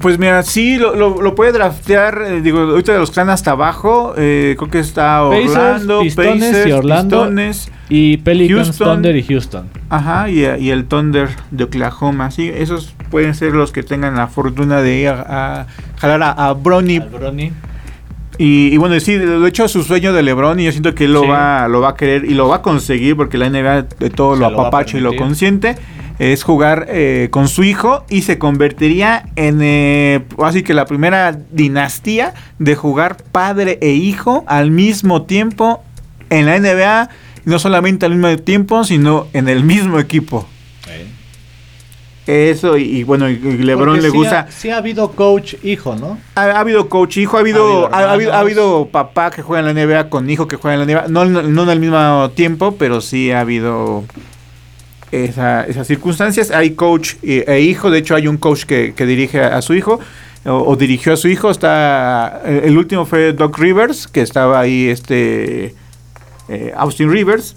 Pues 0.00 0.18
mira, 0.18 0.42
sí, 0.42 0.76
lo, 0.78 0.94
lo- 0.94 1.20
lo 1.20 1.34
puede 1.34 1.52
draftear, 1.52 2.22
eh, 2.26 2.40
digo, 2.40 2.60
ahorita 2.60 2.92
de 2.92 2.98
los 2.98 3.08
están 3.10 3.28
hasta 3.30 3.52
abajo, 3.52 4.14
eh, 4.16 4.54
creo 4.58 4.70
que 4.70 4.78
está 4.78 5.22
Pacers, 5.28 5.50
Orlando, 5.56 6.00
Pistones 6.00 6.34
Pacers, 6.50 6.66
y 6.68 6.72
Orlando. 6.72 7.16
Pistones, 7.18 7.72
Y 7.88 8.16
Pelicans, 8.18 8.66
Houston. 8.68 8.88
Thunder 8.88 9.16
y 9.16 9.22
Houston. 9.24 9.68
ajá, 9.88 10.30
y, 10.30 10.40
y 10.44 10.70
el 10.70 10.84
Thunder 10.84 11.28
de 11.50 11.64
Oklahoma, 11.64 12.30
sí, 12.30 12.48
esos 12.54 12.94
pueden 13.10 13.34
ser 13.34 13.52
los 13.54 13.72
que 13.72 13.82
tengan 13.82 14.14
la 14.16 14.28
fortuna 14.28 14.80
de 14.80 14.96
ir 15.00 15.08
a, 15.08 15.62
a 15.62 15.66
jalar 15.98 16.22
a, 16.22 16.30
a 16.30 16.52
Bronny. 16.54 17.00
Y, 18.38 18.68
y 18.72 18.76
bueno, 18.78 18.98
sí, 19.00 19.16
de 19.18 19.46
hecho 19.48 19.68
su 19.68 19.82
sueño 19.82 20.12
de 20.14 20.22
LeBron 20.22 20.58
y 20.60 20.64
yo 20.64 20.70
siento 20.72 20.94
que 20.94 21.04
él 21.04 21.12
lo, 21.12 21.22
Sí. 21.22 21.28
va, 21.28 21.68
lo 21.68 21.80
va 21.82 21.90
a 21.90 21.94
querer 21.96 22.24
y 22.24 22.32
lo 22.34 22.48
va 22.48 22.56
a 22.56 22.62
conseguir 22.62 23.14
porque 23.16 23.36
la 23.36 23.50
NBA 23.50 23.82
de 23.98 24.08
todo 24.10 24.34
lo 24.36 24.46
apapacha 24.46 24.96
y 24.96 25.00
lo 25.00 25.14
consiente. 25.16 25.76
Es 26.20 26.42
jugar 26.42 26.84
eh, 26.90 27.28
con 27.30 27.48
su 27.48 27.64
hijo 27.64 28.04
y 28.10 28.22
se 28.22 28.36
convertiría 28.38 29.24
en 29.36 29.60
eh, 29.62 30.22
así 30.42 30.62
que 30.62 30.74
la 30.74 30.84
primera 30.84 31.32
dinastía 31.50 32.34
de 32.58 32.76
jugar 32.76 33.16
padre 33.32 33.78
e 33.80 33.92
hijo 33.92 34.44
al 34.46 34.70
mismo 34.70 35.22
tiempo 35.22 35.82
en 36.28 36.44
la 36.44 36.58
NBA. 36.58 37.08
No 37.46 37.58
solamente 37.58 38.04
al 38.04 38.16
mismo 38.16 38.36
tiempo, 38.42 38.84
sino 38.84 39.28
en 39.32 39.48
el 39.48 39.64
mismo 39.64 39.98
equipo. 39.98 40.46
Eso, 42.26 42.76
y, 42.76 42.82
y 42.98 43.02
bueno, 43.02 43.30
y 43.30 43.38
LeBron 43.38 43.86
Porque 43.88 44.02
le 44.02 44.10
sí 44.10 44.16
gusta. 44.16 44.40
Ha, 44.40 44.50
sí 44.52 44.68
ha 44.68 44.76
habido 44.76 45.12
coach 45.12 45.54
hijo, 45.62 45.96
¿no? 45.96 46.18
Ha, 46.34 46.42
ha 46.42 46.60
habido 46.60 46.90
coach 46.90 47.16
hijo, 47.16 47.38
ha 47.38 47.40
habido, 47.40 47.86
Ha 47.92 47.96
habido 47.96 47.96
ha, 47.96 48.12
habido, 48.12 48.30
ha 48.30 48.34
hermanos. 48.34 48.40
habido 48.42 48.88
papá 48.88 49.30
que 49.30 49.40
juega 49.40 49.66
en 49.66 49.74
la 49.74 49.86
NBA 49.86 50.10
con 50.10 50.28
hijo 50.28 50.46
que 50.46 50.56
juega 50.56 50.74
en 50.74 50.86
la 50.86 50.94
NBA. 50.94 51.08
No, 51.08 51.24
no, 51.24 51.42
no 51.42 51.62
en 51.62 51.70
el 51.70 51.80
mismo 51.80 52.30
tiempo, 52.34 52.76
pero 52.78 53.00
sí 53.00 53.32
ha 53.32 53.40
habido 53.40 54.04
esa- 55.12 55.64
esas 55.66 55.86
circunstancias. 55.86 56.50
Hay 56.50 56.70
coach 56.72 57.14
e, 57.22 57.44
e 57.46 57.60
hijo, 57.60 57.90
de 57.90 57.98
hecho 57.98 58.14
hay 58.14 58.26
un 58.28 58.36
coach 58.36 58.64
que, 58.64 58.92
que 58.94 59.06
dirige 59.06 59.42
a, 59.42 59.56
a 59.58 59.62
su 59.62 59.74
hijo 59.74 60.00
o, 60.44 60.52
o 60.52 60.76
dirigió 60.76 61.12
a 61.12 61.16
su 61.16 61.28
hijo. 61.28 61.50
Está 61.50 62.42
eh, 62.44 62.62
El 62.64 62.78
último 62.78 63.06
fue 63.06 63.32
Doc 63.32 63.58
Rivers, 63.58 64.06
que 64.08 64.20
estaba 64.22 64.60
ahí 64.60 64.88
este 64.88 65.74
eh, 66.48 66.72
Austin 66.76 67.10
Rivers. 67.10 67.56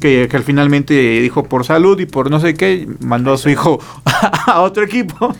Que, 0.00 0.26
que 0.30 0.38
al 0.38 0.42
finalmente 0.42 0.94
dijo 0.94 1.44
por 1.44 1.66
salud 1.66 2.00
y 2.00 2.06
por 2.06 2.30
no 2.30 2.40
sé 2.40 2.54
qué, 2.54 2.88
mandó 3.00 3.34
a 3.34 3.36
su 3.36 3.50
hijo 3.50 3.78
a 4.46 4.62
otro 4.62 4.84
equipo. 4.84 5.36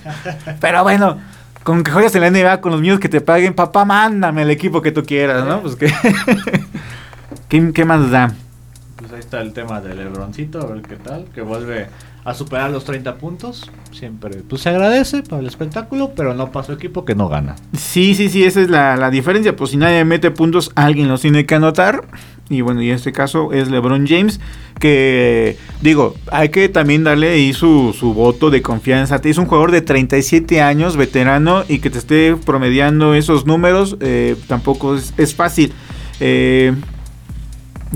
Pero 0.61 0.83
bueno, 0.83 1.17
con 1.63 1.83
que 1.83 1.91
juegues 1.91 2.15
en 2.17 2.21
la 2.21 2.31
NBA 2.31 2.61
con 2.61 2.71
los 2.73 2.83
míos 2.83 3.01
que 3.01 3.09
te 3.09 3.23
paguen, 3.23 3.55
papá, 3.55 3.87
mándame 3.87 4.43
el 4.43 4.51
equipo 4.51 4.83
que 4.83 4.93
tú 4.93 5.05
quieras, 5.05 5.47
¿no? 5.47 5.63
Pues 5.63 5.75
que. 5.77 5.87
¿Qué, 7.49 7.73
qué 7.73 7.85
más 7.87 8.11
da? 8.11 8.35
Pues 9.03 9.15
ahí 9.15 9.19
está 9.19 9.41
el 9.41 9.53
tema 9.53 9.81
del 9.81 9.99
Lebroncito, 9.99 10.61
a 10.61 10.67
ver 10.67 10.83
qué 10.83 10.95
tal. 10.95 11.25
Que 11.35 11.43
vuelve 11.43 11.89
a 12.25 12.35
superar 12.35 12.71
los 12.71 12.85
30 12.85 13.17
puntos. 13.17 13.69
Siempre, 13.91 14.43
pues 14.49 14.63
se 14.63 14.69
agradece 14.69 15.23
por 15.23 15.41
el 15.41 15.47
espectáculo, 15.47 16.13
pero 16.15 16.35
no 16.35 16.53
para 16.53 16.67
su 16.67 16.73
equipo 16.73 17.05
que 17.05 17.17
no 17.17 17.29
gana. 17.29 17.57
Sí, 17.77 18.15
sí, 18.15 18.29
sí, 18.29 18.45
esa 18.45 18.61
es 18.61 18.71
la, 18.71 18.97
la 18.97 19.11
diferencia. 19.11 19.57
Pues 19.57 19.71
si 19.71 19.77
nadie 19.77 20.05
mete 20.05 20.31
puntos, 20.31 20.71
alguien 20.77 21.09
los 21.09 21.21
tiene 21.21 21.47
que 21.47 21.57
anotar. 21.57 22.05
Y 22.49 22.61
bueno, 22.61 22.81
y 22.81 22.91
en 22.91 22.97
este 22.97 23.11
caso 23.11 23.53
es 23.53 23.69
LeBron 23.69 24.07
James. 24.07 24.39
Que 24.79 25.57
digo, 25.81 26.15
hay 26.31 26.51
que 26.51 26.69
también 26.69 27.03
darle 27.03 27.31
ahí 27.31 27.53
su, 27.53 27.93
su 27.99 28.15
voto 28.15 28.51
de 28.51 28.63
confianza. 28.63 29.21
Es 29.25 29.39
un 29.39 29.47
jugador 29.47 29.73
de 29.73 29.81
37 29.81 30.63
años, 30.63 30.97
veterano, 30.97 31.65
y 31.69 31.81
que 31.81 31.91
te 31.91 31.99
esté 31.99 32.37
promediando 32.37 33.15
esos 33.15 33.47
números, 33.47 33.97
eh, 33.99 34.37
tampoco 34.47 34.95
es, 34.95 35.13
es 35.17 35.35
fácil. 35.35 35.73
Eh, 36.21 36.73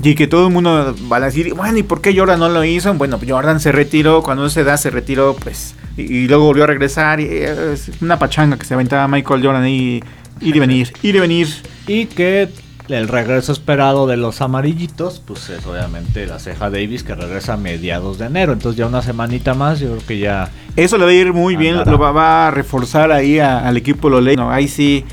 y 0.03 0.15
que 0.15 0.27
todo 0.27 0.47
el 0.47 0.53
mundo 0.53 0.95
va 1.11 1.17
a 1.17 1.21
decir, 1.21 1.53
bueno, 1.53 1.77
¿y 1.77 1.83
por 1.83 2.01
qué 2.01 2.17
Jordan 2.17 2.39
no 2.39 2.49
lo 2.49 2.63
hizo? 2.63 2.93
Bueno, 2.93 3.19
Jordan 3.27 3.59
se 3.59 3.71
retiró, 3.71 4.21
cuando 4.21 4.49
se 4.49 4.63
da 4.63 4.77
se 4.77 4.89
retiró, 4.89 5.35
pues, 5.35 5.75
y, 5.97 6.01
y 6.01 6.27
luego 6.27 6.45
volvió 6.45 6.65
a 6.65 6.67
regresar. 6.67 7.19
Y 7.19 7.25
es 7.25 7.89
una 8.01 8.19
pachanga 8.19 8.57
que 8.57 8.65
se 8.65 8.73
aventaba 8.73 9.07
Michael 9.07 9.43
Jordan 9.43 9.63
ahí, 9.63 10.03
ir 10.41 10.55
y 10.55 10.59
venir, 10.59 10.93
ir 11.01 11.15
y 11.15 11.19
venir. 11.19 11.47
Y 11.87 12.05
que 12.05 12.49
el 12.89 13.07
regreso 13.07 13.51
esperado 13.51 14.07
de 14.07 14.17
los 14.17 14.41
amarillitos, 14.41 15.21
pues 15.25 15.49
es 15.49 15.65
obviamente 15.65 16.25
la 16.25 16.39
ceja 16.39 16.69
Davis 16.69 17.03
que 17.03 17.15
regresa 17.15 17.53
a 17.53 17.57
mediados 17.57 18.17
de 18.17 18.27
enero. 18.27 18.53
Entonces 18.53 18.77
ya 18.77 18.85
una 18.85 19.01
semanita 19.01 19.53
más, 19.53 19.79
yo 19.79 19.89
creo 19.89 20.05
que 20.07 20.19
ya... 20.19 20.51
Eso 20.75 20.97
le 20.97 21.05
va 21.05 21.11
a 21.11 21.13
ir 21.13 21.33
muy 21.33 21.55
bien, 21.55 21.77
lo 21.85 21.97
va, 21.97 22.47
a 22.47 22.51
reforzar 22.51 23.11
ahí 23.11 23.39
al 23.39 23.75
equipo 23.77 24.09
lo 24.09 24.21
No, 24.21 24.51
ahí 24.51 24.67
sí, 24.67 25.03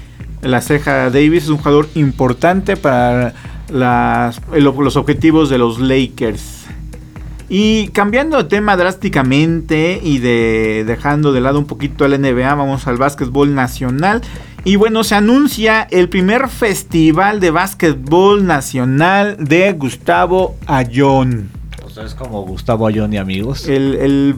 la 0.43 0.61
ceja 0.61 1.11
Davis 1.11 1.45
es 1.45 1.49
un 1.49 1.57
jugador 1.57 1.89
importante 1.95 2.77
para 2.77 3.35
las, 3.69 4.41
los 4.53 4.97
objetivos 4.97 5.51
de 5.51 5.59
los 5.59 5.79
Lakers. 5.79 6.65
Y 7.49 7.89
cambiando 7.89 8.39
de 8.39 8.45
tema 8.45 8.77
drásticamente 8.77 10.01
y 10.03 10.19
de 10.19 10.85
dejando 10.87 11.33
de 11.33 11.41
lado 11.41 11.59
un 11.59 11.67
poquito 11.67 12.05
el 12.05 12.21
NBA, 12.21 12.55
vamos 12.55 12.87
al 12.87 12.97
básquetbol 12.97 13.55
nacional. 13.55 14.23
Y 14.65 14.77
bueno, 14.77 15.05
se 15.05 15.15
anuncia 15.15 15.87
el 15.91 16.09
primer 16.09 16.49
festival 16.49 17.39
de 17.39 17.51
básquetbol 17.51 18.47
nacional 18.47 19.37
de 19.39 19.73
Gustavo 19.73 20.57
Ayón. 20.67 21.51
Pues 21.83 21.99
es 21.99 22.15
como 22.15 22.43
Gustavo 22.43 22.87
Ayón 22.87 23.13
y 23.13 23.19
amigos. 23.19 23.69
El, 23.69 23.95
el 23.97 24.37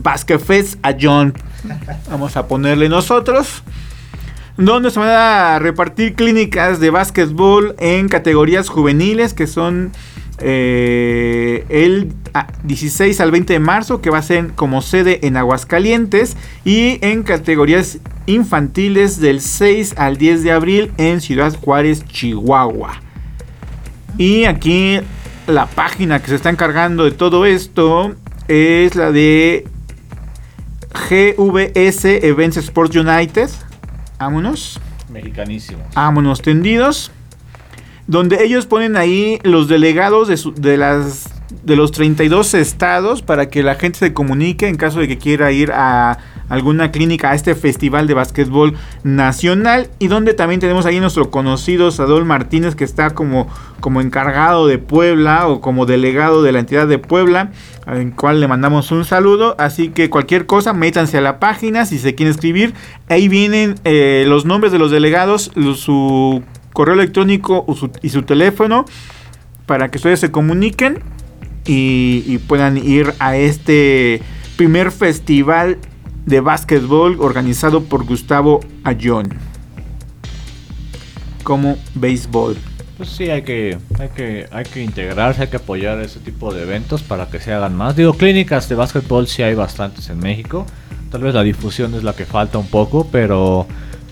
Ayón. 0.81 1.33
Vamos 2.09 2.35
a 2.35 2.47
ponerle 2.47 2.89
nosotros. 2.89 3.63
Donde 4.57 4.89
se 4.89 4.99
van 4.99 5.09
a 5.09 5.59
repartir 5.59 6.15
clínicas 6.15 6.79
de 6.79 6.89
básquetbol 6.89 7.75
en 7.79 8.09
categorías 8.09 8.69
juveniles 8.69 9.33
que 9.33 9.45
son 9.45 9.91
eh, 10.39 11.65
el 11.69 12.13
16 12.63 13.19
al 13.21 13.31
20 13.31 13.53
de 13.53 13.59
marzo, 13.59 14.01
que 14.01 14.09
va 14.09 14.19
a 14.19 14.23
ser 14.23 14.53
como 14.53 14.81
sede 14.81 15.25
en 15.25 15.37
Aguascalientes, 15.37 16.37
y 16.63 16.99
en 17.01 17.23
categorías 17.23 17.99
infantiles 18.25 19.19
del 19.19 19.41
6 19.41 19.95
al 19.97 20.17
10 20.17 20.43
de 20.43 20.51
abril 20.51 20.91
en 20.97 21.21
Ciudad 21.21 21.55
Juárez, 21.55 22.05
Chihuahua. 22.05 23.01
Y 24.17 24.45
aquí 24.45 24.99
la 25.47 25.65
página 25.65 26.21
que 26.21 26.27
se 26.27 26.35
está 26.35 26.49
encargando 26.49 27.03
de 27.05 27.11
todo 27.11 27.45
esto 27.45 28.15
es 28.47 28.95
la 28.95 29.11
de 29.11 29.67
GVS 31.09 32.05
Events 32.05 32.57
Sports 32.57 32.95
United. 32.95 33.49
Vámonos. 34.19 34.79
Mexicanísimos. 35.09 35.85
Vámonos 35.93 36.41
tendidos 36.41 37.11
donde 38.07 38.43
ellos 38.43 38.65
ponen 38.65 38.95
ahí 38.95 39.39
los 39.43 39.67
delegados 39.67 40.27
de, 40.29 40.51
de, 40.61 40.77
las 40.77 41.29
de 41.63 41.75
los 41.75 41.91
32 41.91 42.53
estados 42.53 43.21
para 43.21 43.49
que 43.49 43.61
la 43.63 43.75
gente 43.75 43.99
se 43.99 44.13
comunique 44.13 44.67
en 44.67 44.77
caso 44.77 44.99
de 44.99 45.07
que 45.07 45.17
quiera 45.17 45.51
ir 45.51 45.71
a 45.73 46.17
alguna 46.49 46.91
clínica 46.91 47.31
a 47.31 47.35
este 47.35 47.55
festival 47.55 48.07
de 48.07 48.13
básquetbol 48.13 48.75
nacional. 49.03 49.89
Y 49.99 50.07
donde 50.07 50.33
también 50.33 50.59
tenemos 50.59 50.85
ahí 50.85 50.99
nuestro 50.99 51.29
conocido 51.29 51.91
Sadol 51.91 52.25
Martínez 52.25 52.75
que 52.75 52.83
está 52.83 53.11
como, 53.11 53.47
como 53.79 54.01
encargado 54.01 54.67
de 54.67 54.77
Puebla 54.77 55.47
o 55.47 55.61
como 55.61 55.85
delegado 55.85 56.43
de 56.43 56.51
la 56.51 56.59
entidad 56.59 56.87
de 56.87 56.99
Puebla 56.99 57.51
al 57.85 58.13
cual 58.15 58.39
le 58.39 58.47
mandamos 58.47 58.91
un 58.91 59.05
saludo. 59.05 59.55
Así 59.57 59.89
que 59.89 60.09
cualquier 60.09 60.45
cosa 60.45 60.73
métanse 60.73 61.17
a 61.17 61.21
la 61.21 61.39
página 61.39 61.85
si 61.85 61.99
se 61.99 62.15
quieren 62.15 62.33
escribir. 62.33 62.73
Ahí 63.09 63.27
vienen 63.27 63.75
eh, 63.83 64.25
los 64.27 64.45
nombres 64.45 64.71
de 64.71 64.79
los 64.79 64.91
delegados 64.91 65.51
su 65.75 66.43
correo 66.73 66.93
electrónico 66.93 67.65
y 68.01 68.09
su 68.09 68.21
teléfono 68.23 68.85
para 69.65 69.89
que 69.89 69.97
ustedes 69.97 70.19
se 70.19 70.31
comuniquen 70.31 70.99
y, 71.65 72.39
puedan 72.47 72.77
ir 72.77 73.13
a 73.19 73.35
este 73.35 74.21
primer 74.55 74.91
festival 74.91 75.77
de 76.27 76.41
básquetbol 76.41 77.17
organizado 77.19 77.85
por 77.85 78.05
Gustavo 78.05 78.59
Ayón 78.83 79.29
como 81.41 81.77
béisbol. 81.95 82.57
Pues 82.97 83.09
sí, 83.09 83.29
hay 83.29 83.43
que, 83.43 83.77
hay 83.97 84.09
que, 84.09 84.47
hay 84.51 84.65
que 84.65 84.83
integrarse, 84.83 85.43
hay 85.43 85.47
que 85.47 85.57
apoyar 85.57 86.01
ese 86.01 86.19
tipo 86.19 86.53
de 86.53 86.63
eventos 86.63 87.01
para 87.01 87.27
que 87.27 87.39
se 87.39 87.53
hagan 87.53 87.75
más. 87.77 87.95
Digo, 87.95 88.13
clínicas 88.13 88.67
de 88.67 88.75
básquetbol 88.75 89.27
sí 89.27 89.43
hay 89.43 89.55
bastantes 89.55 90.09
en 90.09 90.19
México. 90.19 90.65
Tal 91.09 91.21
vez 91.21 91.33
la 91.33 91.43
difusión 91.43 91.93
es 91.93 92.03
la 92.03 92.13
que 92.13 92.25
falta 92.25 92.57
un 92.57 92.67
poco, 92.67 93.07
pero 93.09 93.65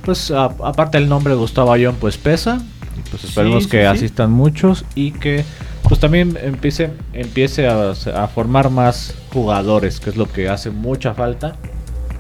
pues 0.06 0.32
aparte 0.32 0.97
el 0.97 1.10
nombre 1.10 1.34
Gustavo 1.34 1.73
Ayón 1.73 1.95
pues 1.99 2.17
pesa. 2.17 2.62
Y 2.97 3.10
pues 3.10 3.25
esperemos 3.25 3.67
que 3.67 3.86
asistan 3.86 4.32
muchos 4.32 4.86
y 4.95 5.12
que 5.12 5.43
pues 5.84 5.99
también 5.99 6.38
empiece, 6.41 6.91
empiece 7.12 7.67
a, 7.67 7.93
formar 8.34 8.69
más 8.69 9.13
jugadores, 9.34 9.99
que 9.99 10.12
es 10.12 10.15
lo 10.15 10.32
que 10.32 10.47
hace 10.47 10.71
mucha 10.71 11.13
falta. 11.13 11.58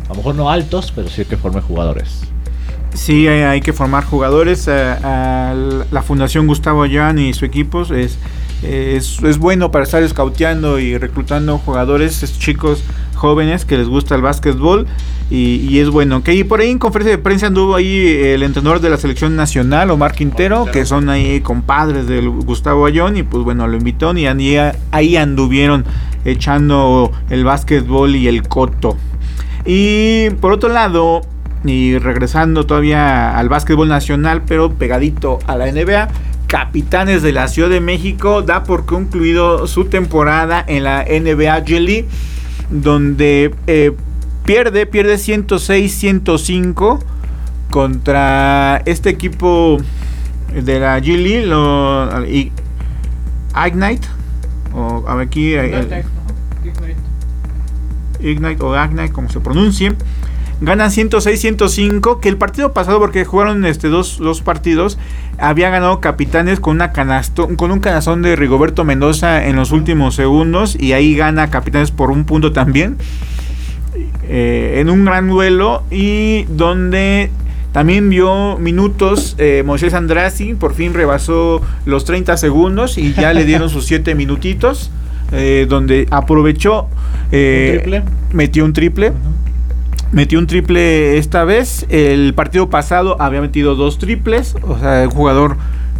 A 0.05 0.09
lo 0.09 0.15
mejor 0.15 0.35
no 0.35 0.49
altos, 0.49 0.91
pero 0.95 1.09
sí 1.09 1.25
que 1.25 1.37
forme 1.37 1.61
jugadores. 1.61 2.21
Sí, 2.93 3.27
hay, 3.27 3.61
que 3.61 3.73
formar 3.73 4.05
jugadores. 4.05 4.67
Eh, 4.69 4.95
la 5.91 6.01
Fundación 6.01 6.47
Gustavo 6.47 6.83
Ayón 6.83 7.19
y 7.19 7.33
su 7.33 7.43
equipo 7.43 7.81
es, 7.81 8.17
es, 8.63 9.21
es, 9.21 9.37
bueno 9.37 9.71
para 9.71 9.83
estar 9.83 10.01
escauteando 10.01 10.79
y 10.79 10.97
reclutando 10.97 11.57
jugadores, 11.57 12.39
chicos 12.39 12.83
jóvenes 13.15 13.65
que 13.65 13.77
les 13.77 13.87
gusta 13.87 14.15
el 14.15 14.21
básquetbol 14.21 14.87
y, 15.29 15.79
es 15.79 15.89
bueno. 15.89 16.23
Que 16.23 16.35
y 16.35 16.43
por 16.43 16.61
ahí 16.61 16.69
en 16.69 16.77
conferencia 16.77 17.17
de 17.17 17.21
prensa 17.21 17.47
anduvo 17.47 17.75
ahí 17.75 18.07
el 18.07 18.43
entrenador 18.43 18.79
de 18.79 18.89
la 18.89 18.97
selección 18.97 19.35
nacional, 19.35 19.89
Omar 19.89 20.13
Quintero, 20.13 20.65
que 20.65 20.85
son 20.85 21.09
ahí 21.09 21.41
compadres 21.41 22.07
del 22.07 22.29
Gustavo 22.29 22.85
Ayón 22.85 23.17
y 23.17 23.23
pues 23.23 23.43
bueno, 23.43 23.67
lo 23.67 23.75
invitó 23.75 24.15
y 24.15 24.27
ahí 24.27 25.17
anduvieron 25.17 25.83
echando 26.25 27.11
el 27.29 27.43
básquetbol 27.43 28.15
y 28.15 28.27
el 28.27 28.47
coto. 28.47 28.97
Y 29.65 30.29
por 30.41 30.53
otro 30.53 30.69
lado, 30.69 31.21
y 31.63 31.97
regresando 31.97 32.65
todavía 32.65 33.37
al 33.37 33.49
básquetbol 33.49 33.87
nacional, 33.87 34.43
pero 34.45 34.71
pegadito 34.73 35.39
a 35.47 35.55
la 35.55 35.71
NBA, 35.71 36.09
Capitanes 36.47 37.23
de 37.23 37.31
la 37.31 37.47
Ciudad 37.47 37.69
de 37.69 37.81
México 37.81 38.43
da 38.43 38.63
por 38.63 38.85
concluido 38.85 39.65
su 39.65 39.85
temporada 39.85 40.63
en 40.67 40.83
la 40.83 41.03
NBA 41.03 41.65
G 41.65 42.05
donde 42.69 43.53
eh, 43.67 43.93
pierde, 44.43 44.85
pierde 44.85 45.15
106-105 45.15 46.99
contra 47.71 48.81
este 48.85 49.09
equipo 49.09 49.77
de 50.53 50.79
la 50.79 50.99
G 50.99 51.17
League, 51.17 52.51
Ignite, 53.55 54.07
o 54.73 55.03
aquí 55.09 55.55
Ignite, 55.55 56.05
Ignite 58.21 58.63
o 58.63 58.75
Ignite, 58.83 59.11
como 59.11 59.29
se 59.29 59.39
pronuncie. 59.39 59.93
Ganan 60.61 60.89
106-105, 60.89 62.19
que 62.21 62.29
el 62.29 62.37
partido 62.37 62.71
pasado, 62.71 62.99
porque 62.99 63.25
jugaron 63.25 63.65
este, 63.65 63.89
dos, 63.89 64.17
dos 64.19 64.41
partidos, 64.41 64.97
había 65.37 65.69
ganado 65.69 65.99
Capitanes 65.99 66.61
con, 66.61 66.77
una 66.77 66.93
canasto, 66.93 67.49
con 67.57 67.71
un 67.71 67.79
canastón 67.79 68.21
de 68.21 68.37
Rigoberto 68.37 68.85
Mendoza 68.85 69.45
en 69.47 69.57
los 69.57 69.71
últimos 69.71 70.15
segundos, 70.15 70.77
y 70.79 70.93
ahí 70.93 71.15
gana 71.15 71.49
Capitanes 71.49 71.91
por 71.91 72.09
un 72.09 72.23
punto 72.23 72.53
también. 72.53 72.97
Eh, 74.27 74.79
en 74.79 74.89
un 74.89 75.05
gran 75.05 75.29
duelo 75.29 75.83
y 75.91 76.45
donde 76.45 77.29
también 77.71 78.09
vio 78.09 78.57
minutos 78.57 79.35
eh, 79.37 79.61
Moisés 79.65 79.93
Andrasi, 79.93 80.55
por 80.55 80.73
fin 80.73 80.93
rebasó 80.93 81.61
los 81.85 82.05
30 82.05 82.35
segundos 82.37 82.97
y 82.97 83.13
ya 83.13 83.33
le 83.33 83.45
dieron 83.45 83.69
sus 83.69 83.85
7 83.85 84.15
minutitos, 84.15 84.91
eh, 85.31 85.67
donde 85.69 86.07
aprovechó, 86.09 86.87
metió 88.31 88.65
un 88.65 88.73
triple. 88.73 89.13
Metió 90.11 90.39
un 90.39 90.47
triple 90.47 91.17
esta 91.17 91.43
vez. 91.43 91.85
El 91.89 92.33
partido 92.33 92.69
pasado 92.69 93.21
había 93.21 93.41
metido 93.41 93.75
dos 93.75 93.97
triples. 93.97 94.55
O 94.63 94.77
sea, 94.79 95.03
el 95.03 95.09
jugador 95.09 95.57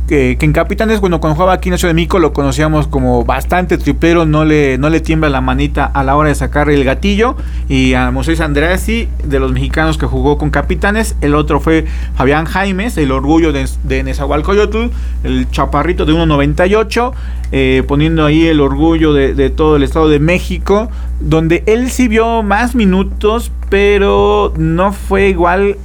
que, 0.07 0.37
en 0.39 0.53
Capitanes, 0.53 1.01
bueno, 1.01 1.19
cuando 1.19 1.35
jugaba 1.35 1.53
aquí 1.53 1.69
en 1.69 1.77
Ciudad 1.77 1.89
de 1.89 1.95
Mico 1.95 2.19
lo 2.19 2.33
conocíamos 2.33 2.87
como 2.87 3.25
bastante 3.25 3.77
triplero, 3.77 4.25
no 4.25 4.45
le, 4.45 4.77
no 4.77 4.89
le 4.89 4.99
tiembla 4.99 5.29
la 5.29 5.41
manita 5.41 5.85
a 5.85 6.03
la 6.03 6.15
hora 6.15 6.29
de 6.29 6.35
sacar 6.35 6.69
el 6.69 6.83
gatillo. 6.83 7.35
Y 7.67 7.93
a 7.93 8.11
Moisés 8.11 8.41
Andreasi, 8.41 9.09
de 9.23 9.39
los 9.39 9.51
mexicanos 9.51 9.97
que 9.97 10.05
jugó 10.05 10.37
con 10.37 10.49
Capitanes, 10.49 11.15
el 11.21 11.35
otro 11.35 11.59
fue 11.59 11.85
Fabián 12.15 12.45
Jaimes, 12.45 12.97
el 12.97 13.11
orgullo 13.11 13.51
de, 13.51 13.67
de 13.83 14.03
Nezahualcóyotl, 14.03 14.89
el 15.23 15.49
chaparrito 15.49 16.05
de 16.05 16.13
1.98, 16.13 17.11
eh, 17.51 17.83
poniendo 17.87 18.25
ahí 18.25 18.45
el 18.47 18.61
orgullo 18.61 19.13
de, 19.13 19.33
de 19.33 19.49
todo 19.49 19.75
el 19.75 19.83
Estado 19.83 20.09
de 20.09 20.19
México, 20.19 20.89
donde 21.19 21.63
él 21.65 21.89
sí 21.89 22.07
vio 22.07 22.43
más 22.43 22.75
minutos, 22.75 23.51
pero 23.69 24.53
no 24.57 24.93
fue 24.93 25.29
igual 25.29 25.77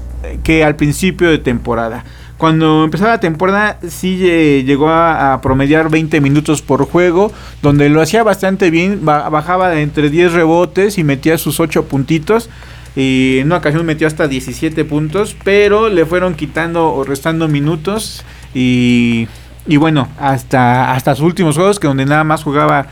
que 0.42 0.64
al 0.64 0.76
principio 0.76 1.30
de 1.30 1.38
temporada. 1.38 2.04
Cuando 2.40 2.84
empezaba 2.84 3.10
la 3.10 3.20
temporada 3.20 3.78
sí 3.86 4.16
llegó 4.64 4.88
a, 4.88 5.38
promediar 5.42 5.90
20 5.90 6.22
minutos 6.22 6.62
por 6.62 6.86
juego, 6.86 7.30
donde 7.60 7.90
lo 7.90 8.00
hacía 8.00 8.22
bastante 8.22 8.70
bien, 8.70 9.04
bajaba 9.04 9.78
entre 9.78 10.08
10 10.08 10.32
rebotes 10.32 10.96
y 10.96 11.04
metía 11.04 11.36
sus 11.36 11.60
8 11.60 11.84
puntitos. 11.84 12.48
Y 12.96 13.40
en 13.40 13.48
una 13.48 13.58
ocasión 13.58 13.84
metió 13.84 14.06
hasta 14.06 14.26
17 14.26 14.86
puntos, 14.86 15.36
pero 15.44 15.90
le 15.90 16.06
fueron 16.06 16.32
quitando 16.32 16.94
o 16.94 17.04
restando 17.04 17.46
minutos. 17.46 18.24
Y, 18.54 19.28
bueno, 19.76 20.08
hasta, 20.18 20.94
hasta 20.94 21.14
sus 21.16 21.26
últimos 21.26 21.56
juegos, 21.56 21.78
que 21.78 21.88
donde 21.88 22.06
nada 22.06 22.24
más 22.24 22.42
jugaba, 22.42 22.86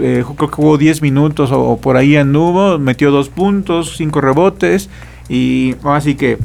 eh, 0.00 0.22
creo 0.36 0.48
que 0.48 0.54
jugó 0.54 0.78
10 0.78 1.02
minutos 1.02 1.50
o, 1.50 1.76
por 1.76 1.96
ahí 1.96 2.14
anduvo, 2.14 2.78
metió 2.78 3.10
2 3.10 3.30
puntos, 3.30 3.96
5 3.96 4.20
rebotes. 4.20 4.88
Y 5.28 5.74
así 5.82 6.14
que 6.14 6.38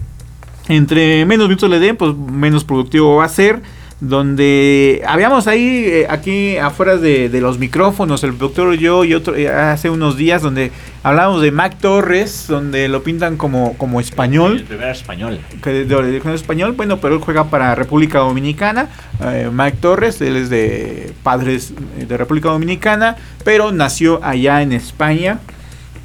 entre 0.69 1.25
menos 1.25 1.47
minutos 1.47 1.69
le 1.69 1.79
den, 1.79 1.95
pues 1.95 2.15
menos 2.15 2.63
productivo 2.63 3.17
va 3.17 3.25
a 3.25 3.29
ser. 3.29 3.61
donde 3.99 5.01
habíamos 5.07 5.47
ahí, 5.47 5.85
eh, 5.87 6.07
aquí 6.07 6.55
afuera 6.57 6.97
de, 6.97 7.29
de, 7.29 7.41
los 7.41 7.57
micrófonos, 7.57 8.23
el 8.23 8.37
doctor 8.37 8.75
yo 8.75 9.03
y 9.03 9.15
otro, 9.15 9.35
eh, 9.35 9.49
hace 9.49 9.89
unos 9.89 10.17
días, 10.17 10.43
donde 10.43 10.71
hablábamos 11.01 11.41
de 11.41 11.51
Mac 11.51 11.79
Torres, 11.79 12.45
donde 12.47 12.87
lo 12.89 13.01
pintan 13.01 13.37
como, 13.37 13.75
como 13.79 13.99
español. 13.99 14.57
El 14.57 14.63
primer 14.65 14.89
español. 14.89 15.39
Que 15.63 15.85
de 15.85 16.35
español, 16.35 16.73
bueno, 16.73 16.97
pero 16.97 17.15
él 17.15 17.21
juega 17.21 17.45
para 17.45 17.73
República 17.73 18.19
Dominicana. 18.19 18.87
Eh, 19.19 19.49
Mac 19.51 19.77
Torres, 19.81 20.21
él 20.21 20.35
es 20.35 20.51
de 20.51 21.11
padres 21.23 21.73
de 21.97 22.17
República 22.17 22.49
Dominicana, 22.49 23.15
pero 23.43 23.71
nació 23.71 24.23
allá 24.23 24.61
en 24.61 24.73
España. 24.73 25.39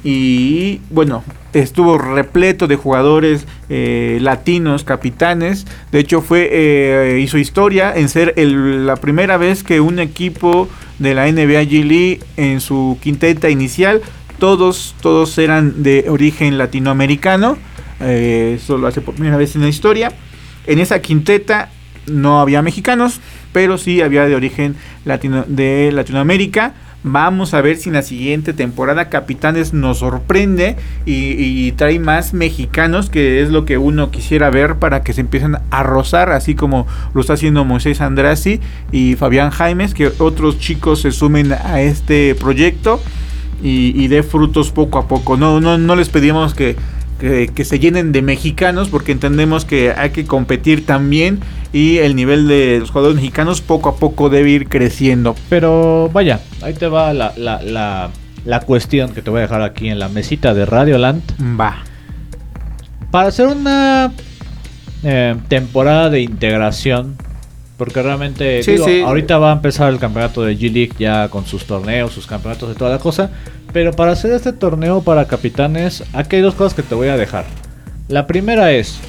Y 0.03 0.81
bueno, 0.89 1.23
estuvo 1.53 1.97
repleto 1.97 2.67
de 2.67 2.75
jugadores 2.75 3.47
eh, 3.69 4.17
latinos, 4.21 4.83
capitanes. 4.83 5.65
De 5.91 5.99
hecho, 5.99 6.21
fue 6.21 6.49
eh, 6.51 7.19
hizo 7.21 7.37
historia 7.37 7.93
en 7.95 8.09
ser 8.09 8.33
el, 8.35 8.85
la 8.85 8.97
primera 8.97 9.37
vez 9.37 9.63
que 9.63 9.79
un 9.79 9.99
equipo 9.99 10.67
de 10.99 11.13
la 11.13 11.31
NBA 11.31 11.63
G 11.63 11.83
League 11.83 12.19
en 12.37 12.59
su 12.59 12.97
quinteta 13.01 13.49
inicial, 13.49 14.01
todos, 14.39 14.95
todos 15.01 15.37
eran 15.37 15.83
de 15.83 16.05
origen 16.09 16.57
latinoamericano. 16.57 17.57
Eh, 18.01 18.57
eso 18.61 18.77
lo 18.77 18.87
hace 18.87 19.01
por 19.01 19.15
primera 19.15 19.37
vez 19.37 19.55
en 19.55 19.61
la 19.61 19.69
historia. 19.69 20.11
En 20.67 20.79
esa 20.79 21.01
quinteta 21.01 21.69
no 22.07 22.41
había 22.41 22.61
mexicanos, 22.61 23.21
pero 23.53 23.77
sí 23.77 24.01
había 24.01 24.25
de 24.25 24.35
origen 24.35 24.75
latino, 25.05 25.45
de 25.47 25.91
Latinoamérica. 25.93 26.73
Vamos 27.05 27.53
a 27.53 27.59
ver 27.59 27.75
si 27.75 27.89
en 27.89 27.95
la 27.95 28.01
siguiente 28.01 28.53
temporada 28.53 29.09
Capitanes 29.09 29.73
nos 29.73 29.99
sorprende 29.99 30.77
y, 31.05 31.71
trae 31.73 31.99
más 31.99 32.33
mexicanos, 32.33 33.09
que 33.09 33.41
es 33.41 33.49
lo 33.49 33.65
que 33.65 33.77
uno 33.77 34.09
quisiera 34.09 34.49
ver 34.49 34.75
para 34.75 35.03
que 35.03 35.11
se 35.11 35.21
empiecen 35.21 35.57
a 35.69 35.83
rozar, 35.83 36.31
así 36.31 36.55
como 36.55 36.87
lo 37.13 37.19
está 37.19 37.33
haciendo 37.33 37.65
Moisés 37.65 37.99
Andrasi 37.99 38.61
y 38.93 39.15
Fabián 39.15 39.49
Jaimes, 39.49 39.93
que 39.93 40.11
otros 40.19 40.59
chicos 40.59 41.01
se 41.01 41.11
sumen 41.11 41.51
a 41.51 41.81
este 41.81 42.35
proyecto 42.35 43.01
y, 43.61 44.01
y 44.01 44.07
dé 44.07 44.23
frutos 44.23 44.71
poco 44.71 44.97
a 44.97 45.07
poco. 45.09 45.35
No, 45.35 45.59
no, 45.59 45.77
no 45.77 45.95
les 45.97 46.07
pedimos 46.07 46.53
que, 46.53 46.77
que, 47.23 47.47
que, 47.47 47.63
se 47.63 47.79
llenen 47.79 48.11
de 48.11 48.21
mexicanos 48.21 48.89
porque 48.89 49.13
entendemos 49.13 49.63
que 49.63 49.93
hay 49.95 50.09
que 50.09 50.25
competir 50.25 50.85
también 50.85 51.39
y 51.71 51.99
el 51.99 52.17
nivel 52.17 52.49
de 52.49 52.79
los 52.81 52.91
jugadores 52.91 53.15
mexicanos 53.15 53.61
poco 53.61 53.87
a 53.87 53.95
poco 53.95 54.29
debe 54.29 54.49
ir 54.49 54.67
creciendo. 54.67 55.33
Pero 55.47 56.09
vaya, 56.11 56.41
ahí 56.61 56.73
te 56.73 56.87
va 56.87 57.13
la, 57.13 57.33
la, 57.37 57.61
la, 57.61 58.09
la 58.43 58.59
cuestión 58.59 59.13
que 59.13 59.21
te 59.21 59.29
voy 59.29 59.39
a 59.39 59.43
dejar 59.43 59.61
aquí 59.61 59.87
en 59.87 59.99
la 59.99 60.09
mesita 60.09 60.53
de 60.53 60.65
Radio 60.65 60.97
Land. 60.97 61.23
Va. 61.57 61.77
Para 63.09 63.29
hacer 63.29 63.47
una 63.47 64.11
eh, 65.03 65.35
temporada 65.47 66.09
de 66.09 66.19
integración, 66.19 67.15
porque 67.77 68.01
realmente 68.01 68.63
Sí, 68.63 68.73
digo, 68.73 68.85
sí. 68.85 69.01
ahorita 69.01 69.37
va 69.37 69.51
a 69.51 69.55
empezar 69.55 69.93
el 69.93 69.99
campeonato 69.99 70.43
de 70.43 70.57
G-League 70.57 70.93
ya 70.99 71.29
con 71.29 71.45
sus 71.45 71.63
torneos, 71.65 72.11
sus 72.11 72.27
campeonatos 72.27 72.75
y 72.75 72.77
toda 72.77 72.91
la 72.91 72.99
cosa. 72.99 73.31
Pero 73.73 73.91
para 73.91 74.11
hacer 74.11 74.31
este 74.31 74.53
torneo 74.53 75.01
para 75.01 75.25
capitanes, 75.25 76.03
aquí 76.13 76.37
hay 76.37 76.41
dos 76.43 76.53
cosas 76.53 76.75
que 76.75 76.83
te 76.83 76.93
voy 76.93 77.07
a 77.07 77.17
dejar. 77.17 77.45
La 78.07 78.27
primera 78.27 78.71
es, 78.71 78.99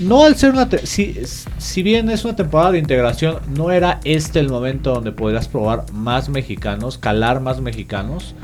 no 0.00 0.24
al 0.24 0.34
ser 0.36 0.52
una... 0.52 0.68
Si, 0.84 1.20
si 1.58 1.82
bien 1.82 2.08
es 2.08 2.24
una 2.24 2.34
temporada 2.34 2.72
de 2.72 2.78
integración, 2.78 3.36
no 3.54 3.70
era 3.70 4.00
este 4.04 4.40
el 4.40 4.48
momento 4.48 4.94
donde 4.94 5.12
podrías 5.12 5.46
probar 5.46 5.84
más 5.92 6.30
mexicanos, 6.30 6.96
calar 6.96 7.40
más 7.40 7.60
mexicanos. 7.60 8.34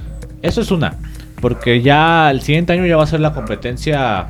Eso 0.43 0.61
es 0.61 0.71
una. 0.71 0.99
Porque 1.41 1.81
ya 1.81 2.31
el 2.31 2.43
siguiente 2.43 2.75
año 2.75 2.85
ya 2.85 2.97
va 2.97 3.05
a 3.05 3.07
ser 3.07 3.21
la 3.21 3.33
competencia 3.33 4.29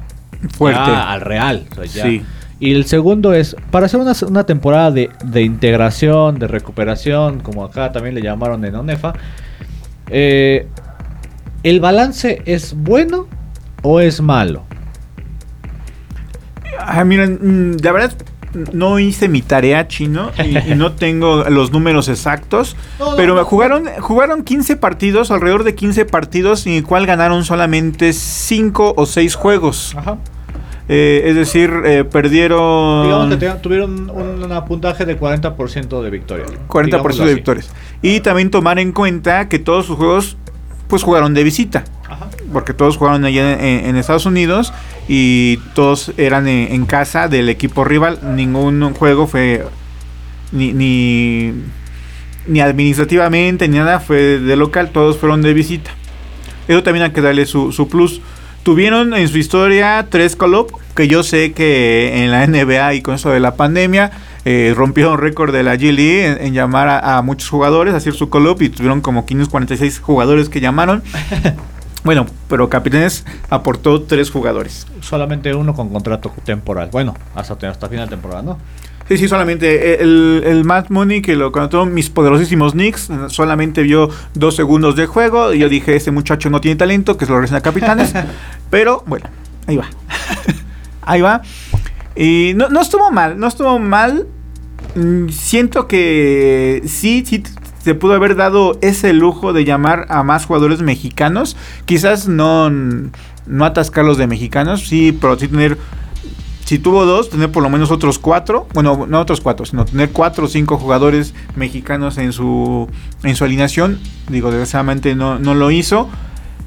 Fuerte. 0.56 0.90
al 0.90 1.20
real. 1.20 1.66
o 1.72 1.74
sea, 1.74 1.84
ya. 1.84 2.02
Sí. 2.04 2.22
Y 2.60 2.72
el 2.72 2.84
segundo 2.84 3.34
es, 3.34 3.56
para 3.72 3.86
hacer 3.86 3.98
una, 3.98 4.12
una 4.28 4.46
temporada 4.46 4.92
de, 4.92 5.10
de 5.24 5.42
integración, 5.42 6.38
de 6.38 6.46
recuperación, 6.46 7.40
como 7.40 7.64
acá 7.64 7.90
también 7.90 8.14
le 8.14 8.22
llamaron 8.22 8.64
en 8.64 8.76
ONEFA, 8.76 9.14
eh, 10.08 10.68
¿el 11.64 11.80
balance 11.80 12.40
es 12.46 12.74
bueno 12.76 13.26
o 13.82 13.98
es 14.00 14.20
malo? 14.20 14.62
Ah, 16.78 17.04
miren, 17.04 17.38
mm, 17.74 17.76
la 17.82 17.92
verdad 17.92 18.12
no 18.72 19.00
hice 19.00 19.28
mi 19.28 19.42
tarea 19.42 19.88
chino 19.88 20.30
y, 20.44 20.72
y 20.72 20.74
no 20.76 20.92
tengo 20.96 21.44
los 21.50 21.72
números 21.72 22.08
exactos, 22.08 22.76
No, 23.00 23.10
no, 23.10 23.16
pero 23.16 23.34
no. 23.34 23.44
jugaron 23.44 23.86
jugaron 24.00 24.44
15 24.44 24.76
partidos, 24.76 25.30
alrededor 25.30 25.64
de 25.64 25.74
15 25.74 26.04
partidos, 26.04 26.66
en 26.66 26.74
el 26.74 26.84
cual 26.84 27.06
ganaron 27.06 27.44
solamente 27.44 28.12
5 28.12 28.94
o 28.96 29.06
6 29.06 29.34
juegos. 29.34 29.94
Ajá. 29.96 30.18
Eh, 30.86 31.22
es 31.28 31.34
decir, 31.34 31.72
eh, 31.86 32.04
perdieron 32.04 33.04
Digamos 33.04 33.30
que 33.30 33.36
te- 33.38 33.50
tuvieron 33.62 34.10
un, 34.10 34.52
un 34.52 34.64
puntaje 34.66 35.06
de 35.06 35.18
40% 35.18 36.02
de 36.02 36.10
victoria. 36.10 36.44
40% 36.68 36.84
digámoslo 36.84 37.24
de 37.26 37.34
victorias. 37.34 37.70
Y 38.02 38.20
también 38.20 38.50
tomar 38.50 38.78
en 38.78 38.92
cuenta 38.92 39.48
que 39.48 39.58
todos 39.58 39.86
sus 39.86 39.96
juegos 39.96 40.36
pues 40.88 41.02
jugaron 41.02 41.34
de 41.34 41.44
visita. 41.44 41.84
Ajá. 42.08 42.28
porque 42.52 42.74
todos 42.74 42.98
jugaron 42.98 43.24
allá 43.24 43.54
en, 43.54 43.86
en 43.86 43.96
Estados 43.96 44.26
Unidos 44.26 44.72
y 45.08 45.56
todos 45.74 46.12
eran 46.18 46.46
en, 46.46 46.72
en 46.72 46.86
casa 46.86 47.28
del 47.28 47.48
equipo 47.48 47.84
rival. 47.84 48.18
Ningún 48.36 48.92
juego 48.94 49.26
fue 49.26 49.64
ni, 50.52 50.72
ni, 50.72 51.52
ni 52.46 52.60
administrativamente 52.60 53.68
ni 53.68 53.78
nada 53.78 54.00
fue 54.00 54.38
de 54.38 54.56
local, 54.56 54.90
todos 54.92 55.18
fueron 55.18 55.42
de 55.42 55.52
visita. 55.54 55.90
Eso 56.68 56.82
también 56.82 57.04
hay 57.04 57.12
que 57.12 57.20
darle 57.20 57.46
su, 57.46 57.72
su 57.72 57.88
plus. 57.88 58.20
Tuvieron 58.62 59.12
en 59.12 59.28
su 59.28 59.36
historia 59.36 60.06
tres 60.08 60.36
call-up, 60.36 60.72
que 60.94 61.06
yo 61.06 61.22
sé 61.22 61.52
que 61.52 62.24
en 62.24 62.30
la 62.30 62.46
NBA 62.46 62.94
y 62.94 63.02
con 63.02 63.16
eso 63.16 63.30
de 63.30 63.40
la 63.40 63.56
pandemia 63.56 64.10
eh, 64.44 64.72
rompieron 64.76 65.18
récord 65.18 65.52
de 65.52 65.62
la 65.62 65.74
G 65.76 65.92
League 65.92 66.26
en, 66.26 66.46
en 66.46 66.54
llamar 66.54 66.88
a, 66.88 67.18
a 67.18 67.22
muchos 67.22 67.48
jugadores 67.48 67.94
a 67.94 67.98
hacer 67.98 68.14
su 68.14 68.30
call-up 68.30 68.60
y 68.62 68.68
tuvieron 68.68 69.00
como 69.00 69.26
546 69.26 70.00
jugadores 70.00 70.48
que 70.48 70.60
llamaron. 70.60 71.02
Bueno, 72.04 72.26
pero 72.48 72.68
Capitanes 72.68 73.24
aportó 73.48 74.02
tres 74.02 74.30
jugadores. 74.30 74.86
Solamente 75.00 75.54
uno 75.54 75.74
con 75.74 75.88
contrato 75.88 76.30
temporal. 76.44 76.90
Bueno, 76.92 77.14
hasta, 77.34 77.54
hasta 77.66 77.88
final 77.88 78.06
de 78.06 78.10
temporada, 78.10 78.42
¿no? 78.42 78.58
Sí, 79.08 79.16
sí, 79.16 79.26
solamente 79.26 80.02
el, 80.02 80.42
el 80.46 80.64
Matt 80.64 80.90
Mooney 80.90 81.22
que 81.22 81.34
lo 81.34 81.50
contrató 81.50 81.84
mis 81.86 82.08
poderosísimos 82.10 82.72
Knicks, 82.72 83.10
solamente 83.28 83.82
vio 83.82 84.08
dos 84.34 84.56
segundos 84.56 84.96
de 84.96 85.06
juego 85.06 85.52
y 85.52 85.58
yo 85.58 85.68
dije, 85.68 85.96
este 85.96 86.10
muchacho 86.10 86.48
no 86.48 86.60
tiene 86.60 86.76
talento, 86.76 87.16
que 87.16 87.26
se 87.26 87.30
lo 87.30 87.36
regresen 87.36 87.56
a 87.56 87.60
Capitanes. 87.60 88.14
pero 88.70 89.02
bueno, 89.06 89.26
ahí 89.66 89.76
va. 89.76 89.88
ahí 91.02 91.20
va. 91.20 91.42
Y 92.16 92.52
no, 92.56 92.68
no 92.68 92.80
estuvo 92.80 93.10
mal, 93.10 93.38
no 93.38 93.46
estuvo 93.46 93.78
mal. 93.78 94.26
Mm, 94.94 95.28
Siento 95.28 95.88
que 95.88 96.82
sí, 96.86 97.24
sí 97.26 97.42
se 97.82 97.94
pudo 97.94 98.14
haber 98.14 98.36
dado 98.36 98.78
ese 98.80 99.12
lujo 99.12 99.52
de 99.52 99.64
llamar 99.64 100.06
a 100.08 100.22
más 100.22 100.46
jugadores 100.46 100.80
mexicanos. 100.80 101.56
Quizás 101.84 102.28
no, 102.28 102.70
no 102.70 103.64
atascarlos 103.64 104.16
de 104.16 104.26
mexicanos, 104.26 104.86
sí, 104.86 105.12
pero 105.12 105.38
sí 105.38 105.48
tener 105.48 105.78
si 106.64 106.78
tuvo 106.78 107.04
dos, 107.04 107.28
tener 107.28 107.52
por 107.52 107.62
lo 107.62 107.68
menos 107.68 107.90
otros 107.90 108.18
cuatro, 108.18 108.66
bueno, 108.72 109.06
no 109.06 109.20
otros 109.20 109.42
cuatro, 109.42 109.66
sino 109.66 109.84
tener 109.84 110.10
cuatro 110.12 110.46
o 110.46 110.48
cinco 110.48 110.78
jugadores 110.78 111.34
mexicanos 111.56 112.16
en 112.16 112.32
su 112.32 112.88
en 113.22 113.36
su 113.36 113.44
alineación. 113.44 114.00
Digo, 114.30 114.50
desgraciadamente 114.50 115.14
no, 115.14 115.38
no 115.38 115.54
lo 115.54 115.70
hizo. 115.70 116.08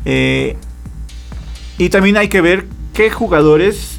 Eh, 0.05 0.55
y 1.79 1.89
también 1.89 2.17
hay 2.17 2.27
que 2.27 2.41
ver 2.41 2.67
qué 2.93 3.09
jugadores 3.09 3.96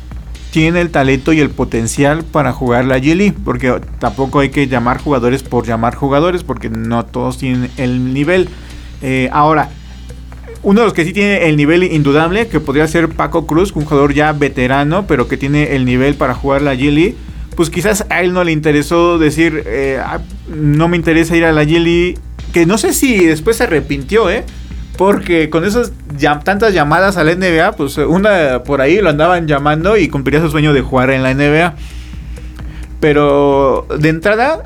tienen 0.51 0.77
el 0.81 0.91
talento 0.91 1.33
y 1.33 1.41
el 1.41 1.51
potencial 1.51 2.25
para 2.25 2.53
jugar 2.53 2.85
la 2.85 2.99
G 2.99 3.35
porque 3.45 3.81
tampoco 3.99 4.41
hay 4.41 4.51
que 4.51 4.67
llamar 4.67 5.01
jugadores 5.01 5.43
por 5.43 5.67
llamar 5.67 5.95
jugadores, 5.95 6.45
porque 6.45 6.71
no 6.71 7.05
todos 7.05 7.39
tienen 7.39 7.71
el 7.77 8.13
nivel. 8.13 8.49
Eh, 9.03 9.29
ahora, 9.33 9.71
uno 10.63 10.81
de 10.81 10.87
los 10.87 10.95
que 10.95 11.05
sí 11.05 11.13
tiene 11.13 11.49
el 11.49 11.57
nivel 11.57 11.85
indudable, 11.85 12.49
que 12.49 12.61
podría 12.61 12.89
ser 12.89 13.09
Paco 13.09 13.47
Cruz, 13.47 13.73
un 13.73 13.85
jugador 13.85 14.15
ya 14.15 14.33
veterano, 14.33 15.07
pero 15.07 15.29
que 15.29 15.37
tiene 15.37 15.77
el 15.77 15.85
nivel 15.85 16.15
para 16.15 16.35
jugar 16.35 16.63
la 16.63 16.75
G 16.75 17.15
pues 17.59 17.71
quizás 17.71 18.07
a 18.09 18.23
él 18.23 18.33
no 18.33 18.45
le 18.45 18.53
interesó 18.53 19.19
decir, 19.19 19.65
eh, 19.67 20.01
ah, 20.01 20.21
no 20.47 20.87
me 20.87 20.97
interesa 20.97 21.37
ir 21.37 21.45
a 21.45 21.51
la 21.51 21.65
G 21.65 22.17
que 22.53 22.67
no 22.67 22.79
sé 22.79 22.93
si 22.93 23.27
después 23.27 23.57
se 23.57 23.65
arrepintió, 23.65 24.31
¿eh? 24.31 24.45
Porque 24.99 25.49
con 25.49 25.65
esas 25.65 25.93
tantas 26.45 26.75
llamadas 26.75 27.17
a 27.17 27.25
la 27.25 27.33
NBA, 27.35 27.73
pues 27.77 27.97
una 27.99 28.65
por 28.65 28.81
ahí 28.81 29.01
lo 29.01 29.09
andaban 29.09 29.47
llamando 29.47 29.97
y 29.97 30.09
cumpliría 30.09 30.41
su 30.41 30.51
sueño 30.51 30.75
de 30.75 30.83
jugar 30.83 31.11
en 31.11 31.23
la 31.23 31.33
NBA. 31.33 31.75
Pero 33.01 33.87
de 33.97 34.09
entrada, 34.09 34.65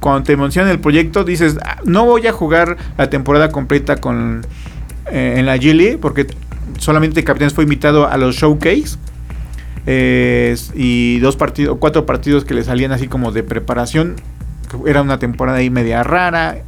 cuando 0.00 0.24
te 0.24 0.36
mencionan 0.36 0.72
el 0.72 0.80
proyecto, 0.80 1.22
dices, 1.22 1.58
"Ah, 1.64 1.76
no 1.84 2.04
voy 2.04 2.26
a 2.26 2.32
jugar 2.32 2.76
la 2.98 3.08
temporada 3.08 3.50
completa 3.50 3.96
con 3.96 4.44
eh, 5.06 5.34
en 5.38 5.46
la 5.46 5.56
G 5.56 5.72
League, 5.74 5.98
porque 5.98 6.26
solamente 6.78 7.22
Capitanes 7.22 7.54
fue 7.54 7.64
invitado 7.64 8.08
a 8.08 8.16
los 8.16 8.34
showcase. 8.36 8.98
eh, 9.84 10.56
y 10.74 11.18
dos 11.18 11.34
partidos, 11.36 11.76
cuatro 11.80 12.06
partidos 12.06 12.44
que 12.44 12.54
le 12.54 12.62
salían 12.62 12.92
así 12.92 13.08
como 13.08 13.32
de 13.32 13.42
preparación. 13.42 14.14
Era 14.86 15.02
una 15.02 15.18
temporada 15.18 15.58
ahí 15.58 15.70
media 15.70 16.02
rara. 16.04 16.58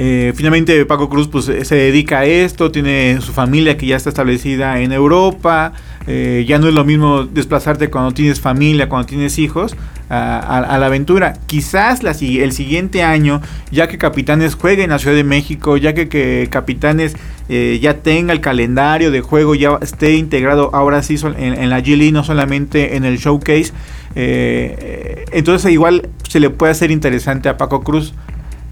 Eh, 0.00 0.32
finalmente 0.36 0.86
Paco 0.86 1.08
Cruz 1.08 1.26
pues 1.26 1.48
eh, 1.48 1.64
se 1.64 1.74
dedica 1.74 2.20
a 2.20 2.24
esto, 2.24 2.70
tiene 2.70 3.20
su 3.20 3.32
familia 3.32 3.76
que 3.76 3.84
ya 3.86 3.96
está 3.96 4.10
establecida 4.10 4.80
en 4.80 4.92
Europa, 4.92 5.72
eh, 6.06 6.44
ya 6.46 6.60
no 6.60 6.68
es 6.68 6.74
lo 6.74 6.84
mismo 6.84 7.24
desplazarte 7.24 7.90
cuando 7.90 8.12
tienes 8.12 8.40
familia, 8.40 8.88
cuando 8.88 9.08
tienes 9.08 9.40
hijos, 9.40 9.76
a, 10.08 10.78
la 10.80 10.86
aventura. 10.86 11.34
Quizás 11.46 12.02
la, 12.02 12.12
el 12.12 12.52
siguiente 12.52 13.02
año, 13.02 13.42
ya 13.70 13.88
que 13.88 13.98
Capitanes 13.98 14.54
juegue 14.54 14.84
en 14.84 14.90
la 14.90 14.98
Ciudad 14.98 15.16
de 15.16 15.24
México, 15.24 15.76
ya 15.76 15.92
que, 15.92 16.48
Capitanes 16.50 17.14
ya 17.48 17.94
tenga 17.98 18.32
el 18.32 18.40
calendario 18.40 19.10
de 19.10 19.20
juego, 19.20 19.54
ya 19.54 19.78
esté 19.82 20.14
integrado 20.14 20.70
ahora 20.72 21.02
sí 21.02 21.16
en, 21.36 21.68
la 21.68 21.80
G 21.80 22.10
no 22.10 22.24
solamente 22.24 22.96
en 22.96 23.04
el 23.04 23.18
showcase. 23.18 23.74
Entonces 24.14 25.70
igual 25.72 26.08
se 26.26 26.40
le 26.40 26.48
puede 26.48 26.72
hacer 26.72 26.90
interesante 26.90 27.50
a 27.50 27.58
Paco 27.58 27.82
Cruz. 27.82 28.14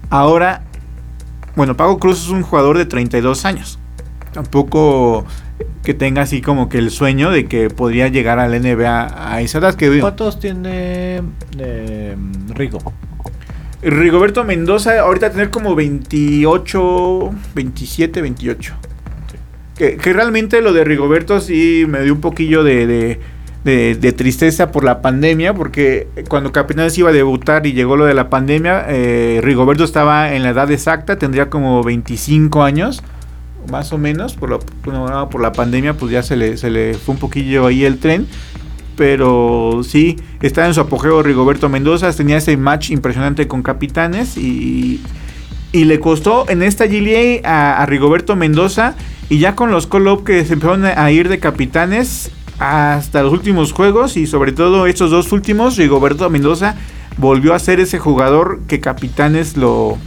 Ahora, 0.09 0.63
bueno, 1.57 1.75
Paco 1.75 1.97
Cruz 1.97 2.21
es 2.23 2.29
un 2.29 2.43
jugador 2.43 2.77
de 2.77 2.85
32 2.85 3.43
años. 3.43 3.79
Tampoco 4.31 5.25
que 5.83 5.95
tenga 5.95 6.21
así 6.21 6.39
como 6.39 6.69
que 6.69 6.77
el 6.77 6.91
sueño 6.91 7.31
de 7.31 7.47
que 7.47 7.71
podría 7.71 8.09
llegar 8.09 8.37
al 8.37 8.51
NBA 8.61 9.33
a 9.33 9.41
esa 9.41 9.57
edad 9.57 9.73
que 9.73 9.99
¿Cuántos 9.99 10.39
tiene 10.39 11.23
eh, 11.57 12.15
Rigo? 12.49 12.79
Rigoberto 13.81 14.43
Mendoza 14.43 14.99
ahorita 14.99 15.31
tener 15.31 15.49
como 15.49 15.73
28, 15.73 17.31
27, 17.55 18.21
28. 18.21 18.75
Que, 19.75 19.97
realmente 20.13 20.61
lo 20.61 20.73
de 20.73 20.83
Rigoberto 20.83 21.39
sí 21.39 21.85
me 21.87 22.01
dio 22.03 22.13
un 22.13 22.21
poquillo 22.21 22.63
de, 22.63 22.85
de, 22.85 23.19
tristeza 23.63 24.71
por 24.71 24.83
la 24.83 25.01
pandemia, 25.01 25.53
porque 25.53 26.07
cuando 26.29 26.51
Capitán 26.51 26.89
iba 26.95 27.09
a 27.09 27.13
debutar 27.13 27.67
y 27.67 27.73
llegó 27.73 27.97
lo 27.97 28.05
de 28.05 28.13
la 28.13 28.29
pandemia, 28.29 28.85
eh, 28.87 29.39
Rigoberto 29.43 29.83
estaba 29.83 30.33
en 30.33 30.43
la 30.43 30.49
edad 30.49 30.71
exacta, 30.71 31.17
tendría 31.17 31.49
como 31.49 31.83
25 31.83 32.63
años 32.63 33.03
más 33.71 33.91
o 33.91 33.97
menos, 33.97 34.33
por, 34.33 34.49
la, 34.49 35.29
por 35.29 35.41
la 35.41 35.51
pandemia, 35.51 35.93
pues 35.93 36.11
ya 36.11 36.23
se 36.23 36.35
le, 36.35 36.57
se 36.57 36.69
le 36.69 36.93
fue 36.93 37.15
un 37.15 37.19
poquillo 37.19 37.65
ahí 37.65 37.85
el 37.85 37.99
tren. 37.99 38.27
Pero 38.95 39.81
sí, 39.83 40.17
está 40.41 40.65
en 40.65 40.73
su 40.73 40.81
apogeo 40.81 41.21
Rigoberto 41.21 41.69
Mendoza, 41.69 42.11
tenía 42.13 42.37
ese 42.37 42.57
match 42.57 42.89
impresionante 42.89 43.47
con 43.47 43.61
Capitanes 43.61 44.37
y, 44.37 45.01
y 45.71 45.83
le 45.83 45.99
costó 45.99 46.49
en 46.49 46.63
esta 46.63 46.87
GLA 46.87 47.41
a, 47.43 47.85
Rigoberto 47.85 48.35
Mendoza 48.35 48.95
y 49.29 49.37
ya 49.37 49.55
con 49.55 49.69
los 49.69 49.85
call-up 49.85 50.23
que 50.23 50.43
se 50.45 50.53
empezaron 50.53 50.85
a 50.85 51.11
ir 51.11 51.29
de 51.29 51.37
Capitanes 51.37 52.31
hasta 52.59 53.21
los 53.23 53.33
últimos 53.33 53.71
juegos 53.71 54.17
y 54.17 54.27
sobre 54.27 54.51
todo 54.51 54.87
estos 54.87 55.11
dos 55.11 55.31
últimos, 55.31 55.77
Rigoberto 55.77 56.29
Mendoza 56.29 56.75
volvió 57.17 57.53
a 57.53 57.59
ser 57.59 57.79
ese 57.79 57.99
jugador 57.99 58.61
que 58.67 58.79
Capitanes 58.79 59.57
lo, 59.57 59.97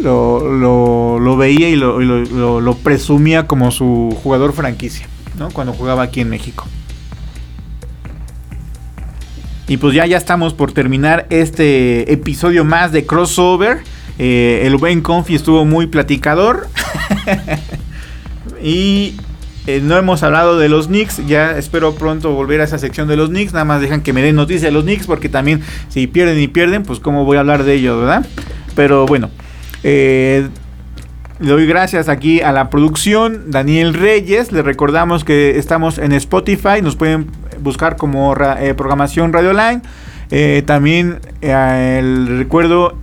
lo, 0.00 1.36
veía 1.36 1.68
y, 1.68 1.76
lo, 1.76 2.00
lo, 2.00 2.74
presumía 2.76 3.46
como 3.46 3.70
su 3.70 4.16
jugador 4.22 4.52
franquicia, 4.52 5.06
¿no? 5.38 5.50
Cuando 5.50 5.72
jugaba 5.72 6.02
aquí 6.02 6.20
en 6.20 6.30
México. 6.30 6.66
Y 9.66 9.78
pues 9.78 9.94
ya, 9.94 10.04
ya 10.06 10.18
estamos 10.18 10.52
por 10.52 10.72
terminar 10.72 11.26
este 11.30 12.12
episodio 12.12 12.64
más 12.64 12.92
de 12.92 13.06
Crossover. 13.06 13.82
Eh, 14.18 14.62
el 14.64 14.76
buen 14.76 15.00
Confi 15.00 15.34
estuvo 15.34 15.64
muy 15.64 15.86
platicador. 15.86 16.68
y 18.62 19.14
eh, 19.66 19.80
no 19.82 19.96
hemos 19.96 20.22
hablado 20.22 20.58
de 20.58 20.68
los 20.68 20.88
Knicks. 20.88 21.26
Ya 21.26 21.56
espero 21.56 21.94
pronto 21.94 22.32
volver 22.32 22.60
a 22.60 22.64
esa 22.64 22.78
sección 22.78 23.08
de 23.08 23.16
los 23.16 23.30
Knicks. 23.30 23.52
Nada 23.52 23.64
más 23.64 23.80
dejan 23.80 24.02
que 24.02 24.12
me 24.12 24.22
den 24.22 24.36
noticia 24.36 24.68
de 24.68 24.72
los 24.72 24.84
Knicks. 24.84 25.06
Porque 25.06 25.28
también 25.28 25.62
si 25.88 26.06
pierden 26.06 26.40
y 26.40 26.48
pierden, 26.48 26.82
pues 26.82 27.00
cómo 27.00 27.24
voy 27.24 27.36
a 27.36 27.40
hablar 27.40 27.64
de 27.64 27.74
ellos, 27.74 27.98
¿verdad? 28.00 28.26
Pero 28.74 29.06
bueno. 29.06 29.30
Eh, 29.82 30.48
le 31.40 31.50
doy 31.50 31.66
gracias 31.66 32.08
aquí 32.08 32.40
a 32.40 32.52
la 32.52 32.70
producción, 32.70 33.50
Daniel 33.50 33.92
Reyes. 33.92 34.52
Les 34.52 34.64
recordamos 34.64 35.24
que 35.24 35.58
estamos 35.58 35.98
en 35.98 36.12
Spotify, 36.12 36.80
nos 36.80 36.94
pueden 36.94 37.26
buscar 37.60 37.96
como 37.96 38.34
eh, 38.36 38.72
programación 38.74 39.32
Radio 39.32 39.52
Line. 39.52 39.82
Eh, 40.30 40.62
también 40.64 41.20
el 41.42 42.38
recuerdo 42.38 42.96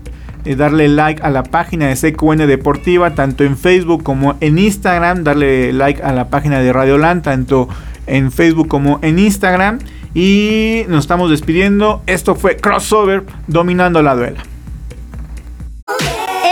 darle 0.44 0.88
like 0.88 1.22
a 1.24 1.30
la 1.30 1.44
página 1.44 1.88
de 1.88 1.96
CQN 1.96 2.48
Deportiva, 2.48 3.16
tanto 3.16 3.44
en 3.44 3.58
Facebook 3.58 4.04
como 4.04 4.36
en 4.42 4.58
Instagram. 4.58 5.24
Darle 5.24 5.74
like 5.74 6.02
a 6.02 6.12
la 6.14 6.30
página 6.30 6.60
de 6.60 6.74
Radio 6.74 6.98
Land, 6.98 7.24
tanto 7.24 7.70
en 8.08 8.32
Facebook 8.32 8.68
como 8.68 9.00
en 9.02 9.20
Instagram. 9.20 9.80
Y 10.14 10.84
nos 10.88 11.06
estamos 11.06 11.30
despidiendo. 11.30 12.02
Esto 12.06 12.36
fue 12.36 12.58
Crossover, 12.58 13.24
dominando 13.48 14.02
la 14.02 14.16
duela. 14.16 14.44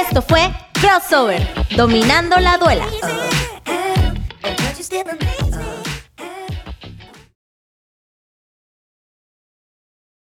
Esto 0.02 0.22
fue 0.22 0.52
Crossover, 0.74 1.48
dominando 1.76 2.38
la 2.38 2.58
duela. 2.58 2.86